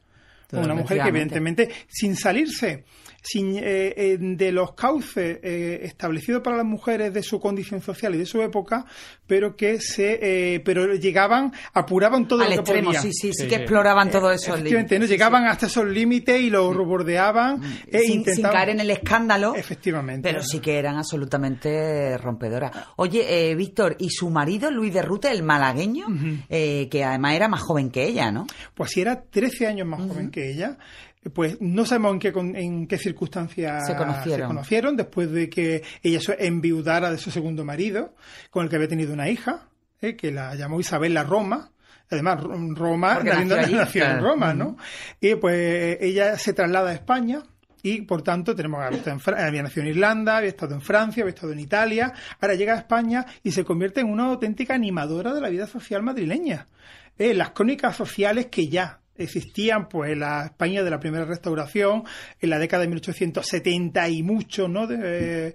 Una 0.53 0.75
mujer 0.75 1.01
que 1.01 1.09
evidentemente, 1.09 1.71
sin 1.89 2.17
salirse 2.17 2.85
sin, 3.23 3.57
eh, 3.57 4.17
de 4.19 4.53
los 4.53 4.73
cauces 4.75 5.39
eh, 5.43 5.81
establecidos 5.83 6.43
para 6.43 6.57
las 6.57 6.67
mujeres 6.67 7.13
de 7.13 7.23
su 7.23 7.41
condición 7.41 7.83
social 7.83 8.15
y 8.15 8.19
de 8.19 8.27
su 8.27 8.41
época, 8.43 8.85
pero 9.27 9.57
que 9.57 9.81
se, 9.81 10.55
eh, 10.55 10.61
pero 10.61 10.95
llegaban, 10.95 11.53
apuraban 11.73 12.27
todo 12.27 12.43
Al 12.43 12.51
lo 12.51 12.55
que 12.57 12.61
extremo, 12.61 12.93
Sí, 12.95 13.13
sí, 13.13 13.33
sí, 13.33 13.47
que 13.47 13.57
exploraban 13.57 14.11
todo 14.11 14.31
eso. 14.33 14.55
Efectivamente, 14.55 14.99
¿no? 14.99 15.07
llegaban 15.07 15.47
hasta 15.47 15.67
esos 15.67 15.87
límites 15.87 16.41
y 16.41 16.51
lo 16.51 16.73
bordeaban. 16.85 17.63
E 17.87 18.01
sin, 18.01 18.25
caer 18.25 18.71
en 18.71 18.81
el 18.81 18.91
escándalo. 18.91 19.55
Efectivamente. 19.55 20.29
Pero 20.29 20.43
sí 20.43 20.61
que 20.61 20.79
eran 20.79 20.97
absolutamente 20.97 22.17
rompedoras. 22.19 22.73
Oye, 22.97 23.55
Víctor, 23.55 23.97
¿y 23.99 24.11
su 24.11 24.31
marido, 24.31 24.71
Luis 24.71 24.93
de 24.93 25.03
Rute, 25.03 25.31
el 25.31 25.43
malagueño, 25.43 26.07
que 26.49 27.05
además 27.05 27.35
era 27.35 27.49
más 27.49 27.63
joven 27.63 27.91
que 27.91 28.05
ella, 28.05 28.31
¿no? 28.31 28.47
Pues 28.75 28.91
sí, 28.91 29.01
era 29.01 29.23
13 29.23 29.67
años 29.67 29.87
más 29.87 30.01
joven 30.01 30.31
que 30.31 30.51
ella 30.51 30.79
pues 31.29 31.61
no 31.61 31.85
sabemos 31.85 32.15
en 32.15 32.19
qué, 32.19 32.33
en 32.35 32.87
qué 32.87 32.97
circunstancias 32.97 33.87
se 33.87 33.95
conocieron. 33.95 34.97
después 34.97 35.31
de 35.31 35.51
que 35.51 35.83
ella 36.03 36.21
enviudara 36.39 37.11
de 37.11 37.19
su 37.19 37.31
segundo 37.31 37.65
marido, 37.65 38.15
con 38.51 38.65
el 38.65 38.71
que 38.71 38.77
había 38.77 38.89
tenido 38.89 39.13
una 39.13 39.29
hija, 39.29 39.69
eh, 40.01 40.17
que 40.17 40.33
la 40.33 40.55
llamó 40.55 40.81
Isabel 40.81 41.19
Roma. 41.27 41.71
Además, 42.11 42.43
Roma, 42.43 43.21
nació, 43.23 44.05
en 44.05 44.21
Roma, 44.21 44.53
¿no? 44.53 44.77
Y 45.21 45.37
pues 45.37 45.99
ella 46.01 46.37
se 46.39 46.55
traslada 46.55 46.91
a 46.91 46.95
España, 46.95 47.45
y 47.83 48.03
por 48.03 48.23
tanto 48.23 48.55
tenemos 48.55 48.83
había 48.83 49.63
nacido 49.63 49.83
en 49.83 49.91
Irlanda, 49.91 50.39
había 50.39 50.51
estado 50.51 50.75
en 50.75 50.83
Francia, 50.83 51.23
había 51.23 51.35
estado 51.35 51.53
en 51.53 51.61
Italia, 51.61 52.13
ahora 52.41 52.55
llega 52.55 52.75
a 52.75 52.79
España 52.79 53.27
y 53.43 53.53
se 53.53 53.65
convierte 53.65 54.01
en 54.01 54.09
una 54.09 54.27
auténtica 54.27 54.75
animadora 54.75 55.33
de 55.33 55.41
la 55.41 55.49
vida 55.49 55.67
social 55.67 56.03
madrileña. 56.03 56.67
Eh, 57.19 57.35
las 57.35 57.51
crónicas 57.51 57.97
sociales 57.97 58.47
que 58.47 58.69
ya 58.69 59.00
existían 59.25 59.89
pues 59.89 60.17
la 60.17 60.47
España 60.47 60.83
de 60.83 60.91
la 60.91 61.01
primera 61.01 61.25
restauración 61.25 62.05
en 62.41 62.51
la 62.51 62.59
década 62.59 62.83
de 62.83 62.89
1870 62.89 64.09
y 64.09 64.23
mucho 64.23 64.69
no 64.69 64.89
eh, 64.91 65.55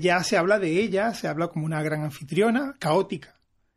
ya 0.00 0.22
se 0.24 0.36
habla 0.36 0.58
de 0.58 0.80
ella 0.80 1.14
se 1.14 1.28
habla 1.28 1.48
como 1.48 1.66
una 1.66 1.82
gran 1.82 2.02
anfitriona 2.02 2.74
caótica 2.78 3.33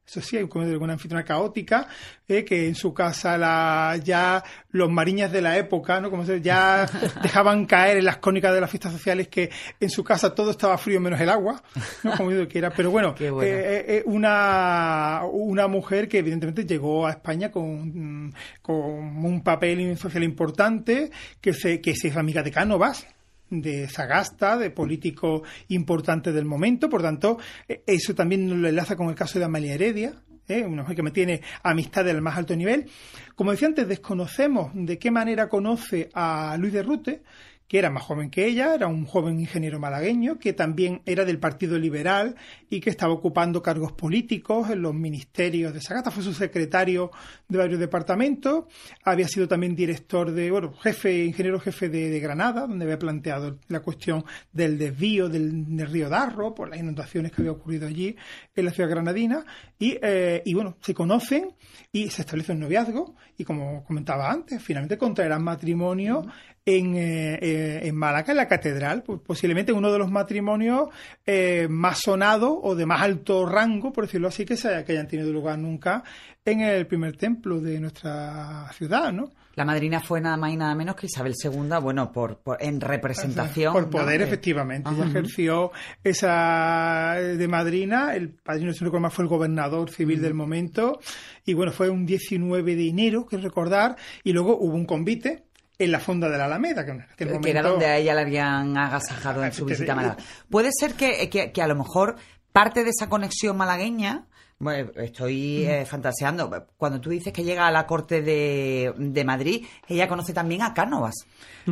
eso 0.07 0.21
sí, 0.21 0.37
hay 0.37 0.43
una 0.43 0.93
anfitriona 0.93 1.25
caótica, 1.25 1.85
eh, 2.29 2.45
que 2.45 2.67
en 2.67 2.75
su 2.75 2.93
casa 2.93 3.37
la, 3.37 3.99
ya 4.01 4.41
los 4.71 4.89
mariñas 4.89 5.31
de 5.33 5.41
la 5.41 5.57
época, 5.57 5.99
¿no? 5.99 6.09
Como 6.09 6.25
se, 6.25 6.41
ya 6.41 6.85
dejaban 7.21 7.65
caer 7.65 7.97
en 7.97 8.05
las 8.05 8.17
cónicas 8.17 8.53
de 8.53 8.61
las 8.61 8.69
fiestas 8.69 8.93
sociales 8.93 9.27
que 9.27 9.49
en 9.79 9.89
su 9.89 10.05
casa 10.05 10.33
todo 10.33 10.51
estaba 10.51 10.77
frío 10.77 11.01
menos 11.01 11.19
el 11.19 11.29
agua, 11.29 11.61
¿no? 12.03 12.15
Como 12.15 12.29
que 12.47 12.57
era. 12.57 12.69
Pero 12.69 12.89
bueno, 12.89 13.15
eh, 13.19 13.85
eh, 13.87 14.03
una, 14.05 15.23
una 15.29 15.67
mujer 15.67 16.07
que 16.07 16.19
evidentemente 16.19 16.65
llegó 16.65 17.05
a 17.05 17.11
España 17.11 17.51
con, 17.51 18.33
con 18.61 18.77
un 18.77 19.41
papel 19.43 19.97
social 19.97 20.23
importante, 20.23 21.11
que 21.41 21.53
se, 21.53 21.81
que 21.81 21.95
se 21.95 22.07
es 22.07 22.15
amiga 22.15 22.43
de 22.43 22.51
Cánovas, 22.51 23.05
de 23.49 23.87
Sagasta, 23.87 24.57
de 24.57 24.71
político 24.71 25.43
importante 25.69 26.31
del 26.31 26.45
momento. 26.45 26.89
Por 26.89 27.01
tanto, 27.01 27.37
e, 27.67 27.83
eso 27.85 28.13
también 28.15 28.61
lo 28.61 28.67
enlaza 28.67 28.95
con 28.95 29.09
el 29.09 29.15
caso 29.15 29.39
de 29.39 29.45
Amalia 29.45 29.73
Heredia, 29.73 30.13
¿eh? 30.47 30.63
una 30.63 30.81
mujer 30.81 30.95
que 30.95 31.03
me 31.03 31.11
tiene 31.11 31.41
amistad 31.63 32.05
del 32.05 32.21
más 32.21 32.37
alto 32.37 32.55
nivel. 32.55 32.89
Como 33.35 33.51
decía 33.51 33.67
antes, 33.67 33.87
desconocemos 33.87 34.71
de 34.73 34.97
qué 34.97 35.11
manera 35.11 35.49
conoce 35.49 36.09
a 36.13 36.57
Luis 36.59 36.73
de 36.73 36.83
Rute, 36.83 37.21
que 37.67 37.79
era 37.79 37.89
más 37.89 38.03
joven 38.03 38.29
que 38.29 38.45
ella, 38.45 38.73
era 38.73 38.87
un 38.87 39.05
joven 39.05 39.39
ingeniero 39.39 39.79
malagueño, 39.79 40.39
que 40.39 40.53
también 40.53 41.01
era 41.05 41.25
del 41.25 41.37
Partido 41.37 41.77
Liberal 41.77 42.35
y 42.69 42.79
que 42.79 42.89
estaba 42.89 43.13
ocupando 43.13 43.61
cargos 43.61 43.91
políticos 43.91 44.69
en 44.69 44.81
los 44.81 44.93
ministerios 44.93 45.73
de 45.73 45.81
Sagasta, 45.81 46.11
fue 46.11 46.23
su 46.23 46.33
secretario 46.33 47.11
de 47.47 47.57
varios 47.57 47.79
departamentos, 47.79 48.65
había 49.03 49.27
sido 49.27 49.47
también 49.47 49.75
director 49.75 50.31
de, 50.31 50.49
bueno, 50.49 50.73
jefe, 50.73 51.25
ingeniero 51.25 51.59
jefe 51.59 51.89
de, 51.89 52.17
Granada, 52.19 52.61
donde 52.61 52.85
había 52.85 52.97
planteado 52.97 53.59
la 53.67 53.81
cuestión 53.81 54.23
del 54.51 54.77
desvío 54.77 55.27
del, 55.29 55.65
río 55.87 56.09
Darro 56.09 56.55
por 56.55 56.69
las 56.69 56.79
inundaciones 56.79 57.31
que 57.31 57.41
había 57.41 57.51
ocurrido 57.51 57.87
allí 57.87 58.15
en 58.55 58.65
la 58.65 58.71
ciudad 58.71 58.89
granadina, 58.89 59.45
y, 59.77 59.97
eh, 60.01 60.41
y 60.45 60.53
bueno, 60.53 60.77
se 60.81 60.93
conocen 60.93 61.53
y 61.91 62.09
se 62.09 62.21
establece 62.21 62.53
un 62.53 62.61
noviazgo, 62.61 63.15
y 63.37 63.43
como 63.43 63.83
comentaba 63.83 64.31
antes, 64.31 64.61
finalmente 64.63 64.97
contraerán 64.97 65.43
matrimonio 65.43 66.25
en, 66.67 66.97
eh, 66.97 67.39
eh, 67.41 67.79
en 67.83 67.95
Málaga, 67.95 68.31
en 68.31 68.37
la 68.37 68.47
catedral, 68.49 69.01
pues 69.01 69.21
posiblemente 69.21 69.71
uno 69.71 69.89
de 69.89 69.97
los 69.97 70.11
matrimonios 70.11 70.89
eh, 71.25 71.65
más 71.69 71.99
sonados 72.01 72.59
o 72.61 72.75
de 72.75 72.85
más 72.85 73.01
alto 73.01 73.45
rango, 73.45 73.93
por 73.93 74.05
decirlo 74.05 74.27
así, 74.27 74.43
que, 74.43 74.57
se, 74.57 74.83
que 74.83 74.91
hayan 74.91 75.07
tenido 75.07 75.31
lugar 75.31 75.57
nunca 75.57 76.03
en 76.43 76.59
el 76.59 76.85
primer 76.85 77.15
templo 77.15 77.61
de 77.61 77.79
nuestra 77.79 78.69
ciudad, 78.73 79.13
¿no? 79.13 79.31
La 79.55 79.65
madrina 79.65 80.01
fue 80.01 80.21
nada 80.21 80.37
más 80.37 80.51
y 80.51 80.57
nada 80.57 80.75
menos 80.75 80.95
que 80.95 81.07
Isabel 81.07 81.33
II, 81.41 81.79
bueno, 81.81 82.11
por, 82.11 82.41
en 82.59 82.79
representación. 82.79 83.73
Por 83.73 83.89
poder, 83.89 84.21
efectivamente. 84.21 84.87
Ella 84.93 85.05
ejerció 85.05 85.71
esa 86.03 87.15
de 87.15 87.47
madrina. 87.47 88.13
El 88.13 88.29
padrino, 88.29 88.71
recuerdo 88.79 89.09
fue 89.09 89.23
el 89.23 89.29
gobernador 89.29 89.89
civil 89.89 90.21
del 90.21 90.35
momento. 90.35 90.99
Y 91.43 91.55
bueno, 91.55 91.71
fue 91.71 91.89
un 91.89 92.05
19 92.05 92.75
de 92.75 92.87
enero, 92.87 93.25
que 93.25 93.37
recordar. 93.37 93.95
Y 94.23 94.31
luego 94.31 94.55
hubo 94.59 94.75
un 94.75 94.85
convite 94.85 95.46
en 95.79 95.91
la 95.91 95.99
fonda 95.99 96.29
de 96.29 96.37
la 96.37 96.45
Alameda. 96.45 96.85
Que, 96.85 97.27
era 97.45 97.61
donde 97.61 97.85
a 97.85 97.97
ella 97.97 98.13
la 98.13 98.21
habían 98.21 98.77
agasajado 98.77 99.43
en 99.43 99.53
su 99.53 99.65
visita 99.65 99.93
a 99.93 99.95
Málaga. 99.95 100.17
Puede 100.49 100.69
ser 100.77 100.93
que, 100.93 101.29
que, 101.29 101.61
a 101.61 101.67
lo 101.67 101.75
mejor 101.75 102.15
parte 102.51 102.83
de 102.83 102.89
esa 102.89 103.09
conexión 103.09 103.57
malagueña, 103.57 104.25
bueno, 104.59 104.89
estoy 104.95 105.65
eh, 105.65 105.85
fantaseando, 105.85 106.67
cuando 106.77 106.99
tú 106.99 107.11
dices 107.11 107.31
que 107.31 107.43
llega 107.43 107.67
a 107.67 107.71
la 107.71 107.85
corte 107.85 108.23
de, 108.23 108.91
de 108.97 109.23
Madrid, 109.23 109.65
ella 109.87 110.07
conoce 110.07 110.33
también 110.33 110.63
a 110.63 110.73
Cánovas, 110.73 111.13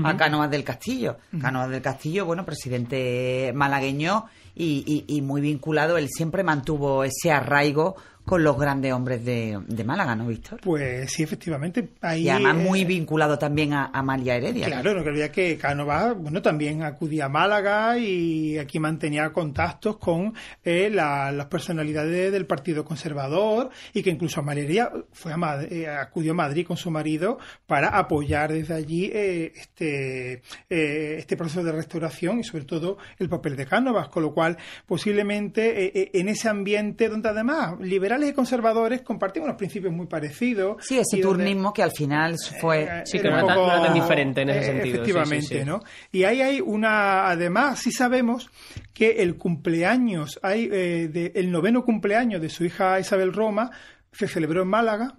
a 0.03 0.15
Cánovas 0.15 0.51
del 0.51 0.63
Castillo. 0.63 1.17
Cánovas 1.41 1.69
del 1.69 1.81
Castillo, 1.81 2.25
bueno, 2.25 2.45
presidente 2.45 3.51
malagueño 3.55 4.25
y, 4.53 5.05
y, 5.07 5.17
y 5.17 5.21
muy 5.23 5.41
vinculado, 5.41 5.97
él 5.97 6.09
siempre 6.09 6.43
mantuvo 6.43 7.03
ese 7.03 7.31
arraigo 7.31 7.95
con 8.25 8.43
los 8.43 8.57
grandes 8.57 8.91
hombres 8.93 9.23
de, 9.23 9.59
de 9.67 9.83
Málaga, 9.83 10.15
¿no, 10.15 10.27
Víctor? 10.27 10.59
Pues 10.61 11.11
sí, 11.11 11.23
efectivamente. 11.23 11.89
Ahí, 12.01 12.23
y 12.23 12.29
además 12.29 12.55
muy 12.55 12.83
vinculado 12.85 13.37
también 13.37 13.73
a 13.73 13.91
Amalia 13.93 14.35
Heredia. 14.35 14.65
Claro, 14.67 14.93
no 14.93 15.03
quería 15.03 15.31
que 15.31 15.57
Cánova, 15.57 16.13
bueno, 16.13 16.41
también 16.41 16.83
acudía 16.83 17.25
a 17.25 17.29
Málaga 17.29 17.97
y 17.97 18.57
aquí 18.57 18.79
mantenía 18.79 19.31
contactos 19.31 19.97
con 19.97 20.33
eh, 20.63 20.89
las 20.89 21.45
personalidades 21.45 22.31
del 22.31 22.45
Partido 22.45 22.83
Conservador 22.83 23.69
y 23.93 24.01
que 24.01 24.09
incluso 24.09 24.39
Amalia 24.39 24.63
Heredia 24.63 24.91
fue 25.11 25.31
a 25.31 25.63
eh, 25.69 25.87
acudió 25.87 26.31
a 26.31 26.35
Madrid 26.35 26.65
con 26.65 26.77
su 26.77 26.89
marido 26.89 27.37
para 27.67 27.89
apoyar 27.89 28.51
desde 28.51 28.73
allí 28.73 29.11
eh, 29.13 29.53
este, 29.55 30.41
este 30.69 31.37
proceso 31.37 31.63
de 31.63 31.71
restauración 31.71 32.39
y 32.39 32.43
sobre 32.43 32.65
todo 32.65 32.97
el 33.19 33.29
papel 33.29 33.55
de 33.55 33.65
Cánovas, 33.65 34.09
con 34.09 34.23
lo 34.23 34.33
cual 34.33 34.57
posiblemente 34.85 35.85
eh, 35.85 35.91
eh, 35.93 36.11
en 36.13 36.29
ese 36.29 36.49
ambiente 36.49 37.09
donde 37.09 37.29
además 37.29 37.75
liberales 38.15 38.31
y 38.31 38.33
conservadores 38.35 39.01
compartían 39.01 39.45
unos 39.45 39.57
principios 39.57 39.93
muy 39.93 40.07
parecidos. 40.07 40.77
Sí, 40.85 40.97
ese 40.97 41.21
turnismo 41.21 41.73
que 41.73 41.83
al 41.83 41.91
final 41.91 42.35
fue... 42.59 43.03
sí, 43.05 43.19
que 43.19 43.29
no 43.29 43.39
era, 43.39 43.83
tan, 43.83 43.93
diferente 43.93 44.41
en 44.41 44.49
ese 44.49 44.65
sentido. 44.65 44.95
Efectivamente, 44.95 45.65
¿no? 45.65 45.83
Y 46.11 46.23
ahí 46.23 46.41
hay 46.41 46.61
una, 46.61 47.27
además, 47.27 47.79
sí 47.79 47.91
sabemos 47.91 48.49
que 48.93 49.23
el 49.23 49.37
cumpleaños, 49.37 50.39
hay 50.41 50.69
eh, 50.71 51.31
el 51.35 51.51
noveno 51.51 51.83
cumpleaños 51.83 52.41
de 52.41 52.49
su 52.49 52.65
hija 52.65 52.99
Isabel 52.99 53.33
Roma 53.33 53.71
se 54.11 54.27
celebró 54.27 54.61
en 54.61 54.69
Málaga, 54.69 55.15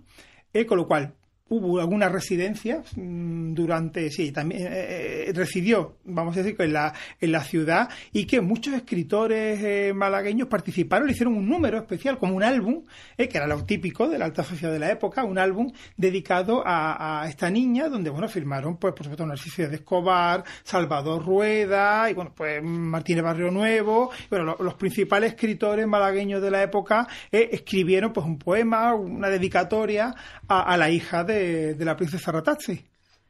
eh, 0.52 0.64
con 0.64 0.78
lo 0.78 0.87
cual 0.87 1.14
hubo 1.48 1.78
alguna 1.78 2.09
residencia 2.09 2.82
mm, 2.96 3.54
durante, 3.54 4.11
sí, 4.11 4.32
también 4.32 4.62
eh, 4.62 5.28
eh, 5.28 5.32
residió, 5.32 5.96
vamos 6.04 6.37
a 6.37 6.42
decir, 6.42 6.61
en 6.61 6.72
la, 6.72 6.92
en 7.20 7.32
la 7.32 7.44
ciudad 7.44 7.88
y 8.12 8.26
que 8.26 8.40
muchos 8.40 8.74
escritores 8.74 9.61
eh, 9.62 9.92
malagueños 9.94 10.48
participaron, 10.48 11.06
le 11.06 11.12
hicieron 11.12 11.35
un 11.35 11.48
número 11.48 11.78
especial, 11.78 12.18
como 12.18 12.35
un 12.35 12.42
álbum, 12.42 12.85
que 13.16 13.30
era 13.32 13.46
lo 13.46 13.64
típico 13.64 14.09
de 14.09 14.18
la 14.18 14.24
alta 14.24 14.42
sociedad 14.42 14.72
de 14.72 14.80
la 14.80 14.90
época, 14.90 15.24
un 15.24 15.38
álbum 15.38 15.70
dedicado 15.96 16.62
a, 16.64 17.24
esta 17.28 17.50
niña, 17.50 17.88
donde, 17.88 18.11
bueno, 18.11 18.28
firmaron, 18.28 18.76
pues, 18.76 18.92
por 18.92 19.04
supuesto, 19.04 19.26
Narciso 19.26 19.68
de 19.68 19.76
Escobar, 19.76 20.44
Salvador 20.64 21.24
Rueda 21.24 22.11
y, 22.11 22.14
bueno, 22.14 22.32
pues, 22.35 22.62
Martínez 22.62 23.22
Barrio 23.22 23.50
Nuevo, 23.50 24.11
bueno, 24.30 24.56
los 24.59 24.74
principales 24.74 25.32
escritores 25.32 25.87
malagueños 25.87 26.42
de 26.42 26.50
la 26.50 26.62
época 26.62 27.06
escribieron, 27.30 28.12
pues, 28.12 28.26
un 28.26 28.38
poema, 28.38 28.94
una 28.94 29.28
dedicatoria 29.28 30.14
a 30.48 30.76
la 30.76 30.90
hija 30.90 31.24
de 31.24 31.36
de, 31.37 31.85
la 31.85 31.96
princesa 31.96 32.33
Ratazzi. 32.33 32.85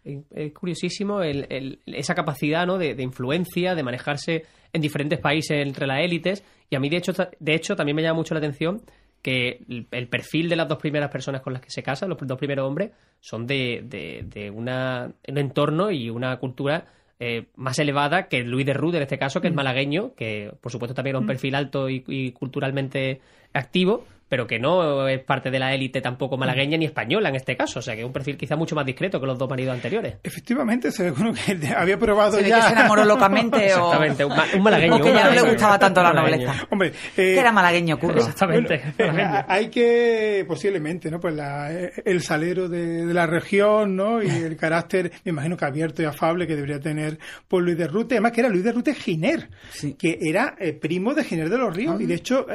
Es 0.05 0.53
curiosísimo 0.53 1.21
esa 1.23 2.15
capacidad 2.15 2.65
¿no? 2.67 2.79
de, 2.79 3.03
influencia, 3.03 3.75
de 3.75 3.83
manejarse 3.83 4.45
en 4.73 4.81
diferentes 4.81 5.19
países 5.19 5.67
entre 5.67 5.87
las 5.87 6.01
élites. 6.01 6.45
Y 6.71 6.77
a 6.77 6.81
mí, 6.81 6.89
de 6.89 6.99
hecho, 6.99 7.13
de 7.13 7.55
hecho, 7.55 7.75
también 7.75 7.97
me 7.97 8.03
llama 8.03 8.19
mucho 8.19 8.35
la 8.35 8.39
atención 8.39 8.83
que 9.21 9.65
el, 9.91 10.07
perfil 10.07 10.49
de 10.49 10.55
las 10.55 10.69
dos 10.69 10.79
primeras 10.79 11.11
personas 11.11 11.41
con 11.41 11.53
las 11.53 11.61
que 11.61 11.71
se 11.71 11.83
casan, 11.83 12.09
los 12.09 12.19
dos 12.21 12.39
primeros 12.39 12.65
hombres, 12.65 12.93
son 13.21 13.47
de, 13.47 13.83
de, 13.85 14.51
una, 14.51 15.13
un 15.27 15.39
entorno 15.39 15.91
y 15.91 16.09
una 16.11 16.37
cultura 16.37 16.87
eh, 17.19 17.47
más 17.57 17.77
elevada 17.81 18.29
que 18.29 18.45
Luis 18.45 18.65
de 18.65 18.75
Rude, 18.75 18.99
en 18.99 19.03
este 19.03 19.19
caso, 19.19 19.41
que 19.41 19.49
es 19.49 19.53
mm. 19.53 19.57
malagueño, 19.57 20.15
que 20.15 20.53
por 20.61 20.71
supuesto 20.71 20.95
también 20.95 21.17
era 21.17 21.19
un 21.19 21.25
mm. 21.25 21.29
perfil 21.29 21.55
alto 21.57 21.89
y 21.89 22.31
culturalmente 22.33 23.21
activo, 23.53 24.05
pero 24.29 24.47
que 24.47 24.59
no 24.59 25.09
es 25.09 25.23
parte 25.23 25.51
de 25.51 25.59
la 25.59 25.75
élite 25.75 26.01
tampoco 26.01 26.37
malagueña 26.37 26.77
ni 26.77 26.87
española 26.87 27.29
en 27.29 27.37
este 27.37 27.57
caso, 27.57 27.79
o 27.79 27.83
sea 27.83 27.95
que 27.95 28.01
es 28.01 28.07
un 28.07 28.13
perfil 28.13 28.37
quizá 28.37 28.57
mucho 28.57 28.75
más 28.75 28.85
discreto 28.85 29.21
que 29.21 29.27
los 29.27 29.39
dos 29.39 29.49
maridos 29.49 29.75
anteriores. 29.75 30.17
Efectivamente, 30.23 30.91
se 30.91 31.11
ve 31.11 31.13
que 31.61 31.69
había 31.69 31.99
probado 31.99 32.41
ya. 32.41 32.57
que 32.57 32.63
se 32.63 32.73
enamoró 32.73 33.05
locamente 33.05 33.57
o. 33.75 33.93
Exactamente, 33.93 34.25
un, 34.25 34.63
malagueño. 34.63 34.97
O 34.97 35.01
que 35.01 35.13
ya 35.13 35.25
no 35.25 35.35
le 35.35 35.43
gustaba 35.43 35.79
tanto 35.79 36.03
la 36.03 36.13
nobleza. 36.13 36.55
Hombre, 36.71 36.89
eh, 36.89 36.93
que 37.15 37.39
era 37.39 37.53
malagueño, 37.53 37.99
curro. 37.99 38.19
Exactamente. 38.19 38.83
Eh, 38.99 39.45
hay 39.49 39.69
que, 39.69 40.45
posiblemente, 40.47 41.11
¿no? 41.11 41.21
Pues 41.21 41.35
la, 41.35 41.71
el 41.71 42.23
salero 42.23 42.69
de, 42.69 43.05
la 43.15 43.27
región, 43.27 43.97
¿no? 43.97 44.23
Y 44.23 44.29
el 44.29 44.57
carácter, 44.67 45.13
me 45.25 45.31
imagino 45.31 45.57
que 45.57 45.65
abierto 45.65 46.03
y 46.03 46.05
afable 46.05 46.47
que 46.47 46.55
debería 46.55 46.81
tener 46.81 47.19
por 47.49 47.63
Luis 47.63 47.79
de 47.79 47.87
Rute, 47.87 48.17
además 48.17 48.33
que 48.33 48.41
era 48.41 48.49
Luis 48.49 48.65
de 48.65 48.73
Rute 48.73 48.95
Giner, 48.95 49.49
que 49.99 50.19
era 50.21 50.55
eh, 50.59 50.73
primo 50.73 51.15
de 51.15 51.25
Giner 51.25 51.49
de 51.49 51.59
los 51.59 51.75
Ríos, 51.75 52.01
y 52.01 52.07
de 52.07 52.15
hecho, 52.15 52.47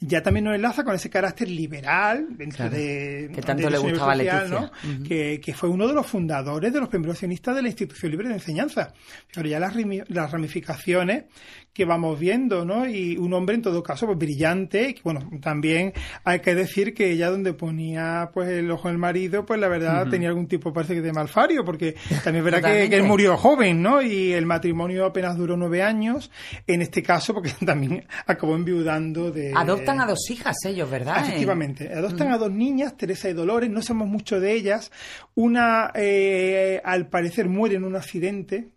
ya 0.00 0.22
también 0.22 0.44
nos 0.44 0.54
enlaza 0.70 0.84
con 0.84 0.94
ese 0.94 1.10
carácter 1.10 1.48
liberal 1.48 2.26
dentro 2.30 2.70
de 2.70 3.30
que 3.34 3.42
tanto 3.42 3.68
le 3.68 3.78
gustaba 3.78 4.16
social, 4.16 4.70
que, 5.06 5.54
fue 5.54 5.68
uno 5.68 5.88
de 5.88 5.94
los 5.94 6.06
fundadores 6.06 6.72
de 6.72 6.80
los 6.80 6.88
primeros 6.88 7.16
accionistas 7.16 7.54
de 7.56 7.62
la 7.62 7.68
institución 7.68 8.10
libre 8.10 8.28
de 8.28 8.34
enseñanza. 8.34 8.92
Pero 9.34 9.48
ya 9.48 9.58
las, 9.58 9.74
las 10.08 10.30
ramificaciones 10.30 11.24
que 11.72 11.84
vamos 11.84 12.18
viendo, 12.18 12.64
¿no? 12.64 12.86
Y 12.86 13.16
un 13.16 13.32
hombre 13.32 13.54
en 13.54 13.62
todo 13.62 13.82
caso 13.82 14.06
pues 14.06 14.18
brillante, 14.18 14.94
que 14.94 15.00
bueno, 15.04 15.30
también 15.40 15.92
hay 16.24 16.40
que 16.40 16.54
decir 16.54 16.94
que 16.94 17.16
ya 17.16 17.30
donde 17.30 17.52
ponía 17.52 18.30
pues 18.34 18.48
el 18.48 18.70
ojo 18.70 18.88
del 18.88 18.98
marido, 18.98 19.46
pues 19.46 19.60
la 19.60 19.68
verdad 19.68 20.08
tenía 20.08 20.28
algún 20.28 20.48
tipo 20.48 20.72
parece 20.72 20.94
que 20.94 21.00
de 21.00 21.12
malfario, 21.12 21.64
porque 21.64 21.94
también 22.24 22.44
es 22.44 22.52
verdad 22.52 22.88
que, 22.88 22.96
él 22.96 23.04
murió 23.04 23.36
joven, 23.36 23.82
¿no? 23.82 24.02
Y 24.02 24.32
el 24.32 24.46
matrimonio 24.46 25.06
apenas 25.06 25.36
duró 25.36 25.56
nueve 25.56 25.82
años, 25.82 26.30
en 26.66 26.82
este 26.82 27.02
caso 27.02 27.34
porque 27.34 27.52
también 27.64 28.04
acabó 28.26 28.56
enviudando 28.56 29.30
de... 29.30 29.52
Adoptan 29.54 30.00
a 30.00 30.06
dos 30.06 30.28
hijas 30.30 30.56
ellos, 30.64 30.90
¿verdad? 30.90 31.22
Efectivamente, 31.22 31.92
adoptan 31.92 32.32
a 32.32 32.38
dos 32.38 32.50
niñas, 32.50 32.96
Teresa 32.96 33.28
y 33.28 33.32
Dolores, 33.32 33.70
no 33.70 33.82
sabemos 33.82 34.08
mucho 34.08 34.40
de 34.40 34.52
ellas, 34.52 34.90
una 35.34 35.90
eh, 35.94 36.80
al 36.84 37.08
parecer 37.08 37.48
muere 37.48 37.76
en 37.76 37.84
un 37.84 37.96
accidente, 37.96 38.68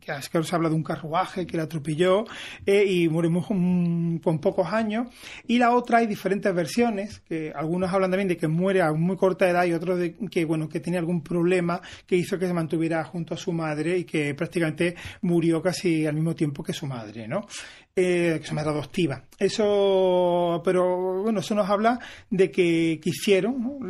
que 0.00 0.44
se 0.44 0.54
habla 0.54 0.68
de 0.68 0.74
un 0.74 0.82
carruaje 0.82 1.46
que 1.46 1.56
la 1.56 1.64
atropelló 1.64 2.24
eh, 2.64 2.84
y 2.86 3.08
murió 3.08 3.42
con 3.42 4.38
pocos 4.40 4.72
años. 4.72 5.08
Y 5.46 5.58
la 5.58 5.74
otra 5.74 5.98
hay 5.98 6.06
diferentes 6.06 6.54
versiones, 6.54 7.20
que 7.20 7.52
algunos 7.54 7.92
hablan 7.92 8.10
también 8.10 8.28
de 8.28 8.36
que 8.36 8.48
muere 8.48 8.82
a 8.82 8.92
muy 8.92 9.16
corta 9.16 9.48
edad 9.48 9.64
y 9.64 9.72
otros 9.72 9.98
de 9.98 10.14
que, 10.30 10.44
bueno, 10.44 10.68
que 10.68 10.80
tenía 10.80 11.00
algún 11.00 11.22
problema 11.22 11.80
que 12.06 12.16
hizo 12.16 12.38
que 12.38 12.46
se 12.46 12.54
mantuviera 12.54 13.02
junto 13.04 13.34
a 13.34 13.36
su 13.36 13.52
madre 13.52 13.98
y 13.98 14.04
que 14.04 14.34
prácticamente 14.34 14.94
murió 15.22 15.60
casi 15.60 16.06
al 16.06 16.14
mismo 16.14 16.34
tiempo 16.34 16.62
que 16.62 16.72
su 16.72 16.86
madre, 16.86 17.26
¿no? 17.26 17.46
Eh, 17.94 18.38
que 18.40 18.46
su 18.46 18.54
madre 18.54 18.70
adoptiva. 18.70 19.24
Eso, 19.38 20.62
pero 20.64 21.22
bueno, 21.22 21.40
eso 21.40 21.54
nos 21.54 21.68
habla 21.68 21.98
de 22.30 22.50
que 22.50 22.98
quisieron 23.02 23.80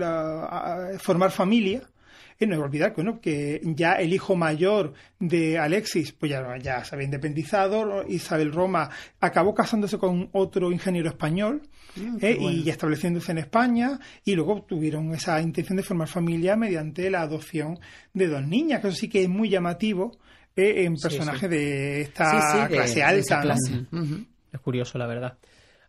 formar 0.98 1.30
familia 1.30 1.82
y 2.44 2.46
no 2.46 2.54
hay 2.54 2.60
que 2.60 2.64
olvidar 2.64 2.94
que, 2.94 3.20
que 3.20 3.60
ya 3.74 3.94
el 3.94 4.12
hijo 4.12 4.36
mayor 4.36 4.94
de 5.18 5.58
Alexis 5.58 6.12
pues 6.12 6.30
ya, 6.30 6.56
ya 6.58 6.84
se 6.84 6.94
había 6.94 7.06
independizado, 7.06 8.04
Isabel 8.08 8.52
Roma 8.52 8.90
acabó 9.20 9.54
casándose 9.54 9.98
con 9.98 10.28
otro 10.32 10.72
ingeniero 10.72 11.08
español 11.08 11.62
mm, 11.96 12.16
¿eh? 12.20 12.36
y 12.40 12.68
estableciéndose 12.68 13.32
en 13.32 13.38
España 13.38 13.98
y 14.24 14.34
luego 14.34 14.62
tuvieron 14.62 15.12
esa 15.14 15.40
intención 15.40 15.76
de 15.76 15.82
formar 15.82 16.08
familia 16.08 16.56
mediante 16.56 17.10
la 17.10 17.22
adopción 17.22 17.78
de 18.12 18.28
dos 18.28 18.46
niñas, 18.46 18.80
que 18.80 18.88
eso 18.88 18.96
sí 18.96 19.08
que 19.08 19.22
es 19.22 19.28
muy 19.28 19.48
llamativo 19.48 20.18
¿eh? 20.56 20.84
en 20.84 20.96
personajes 20.96 21.48
de 21.48 22.00
esta 22.02 22.68
clase 22.68 23.02
alta. 23.02 23.44
Es 24.52 24.60
curioso, 24.60 24.98
la 24.98 25.06
verdad. 25.06 25.38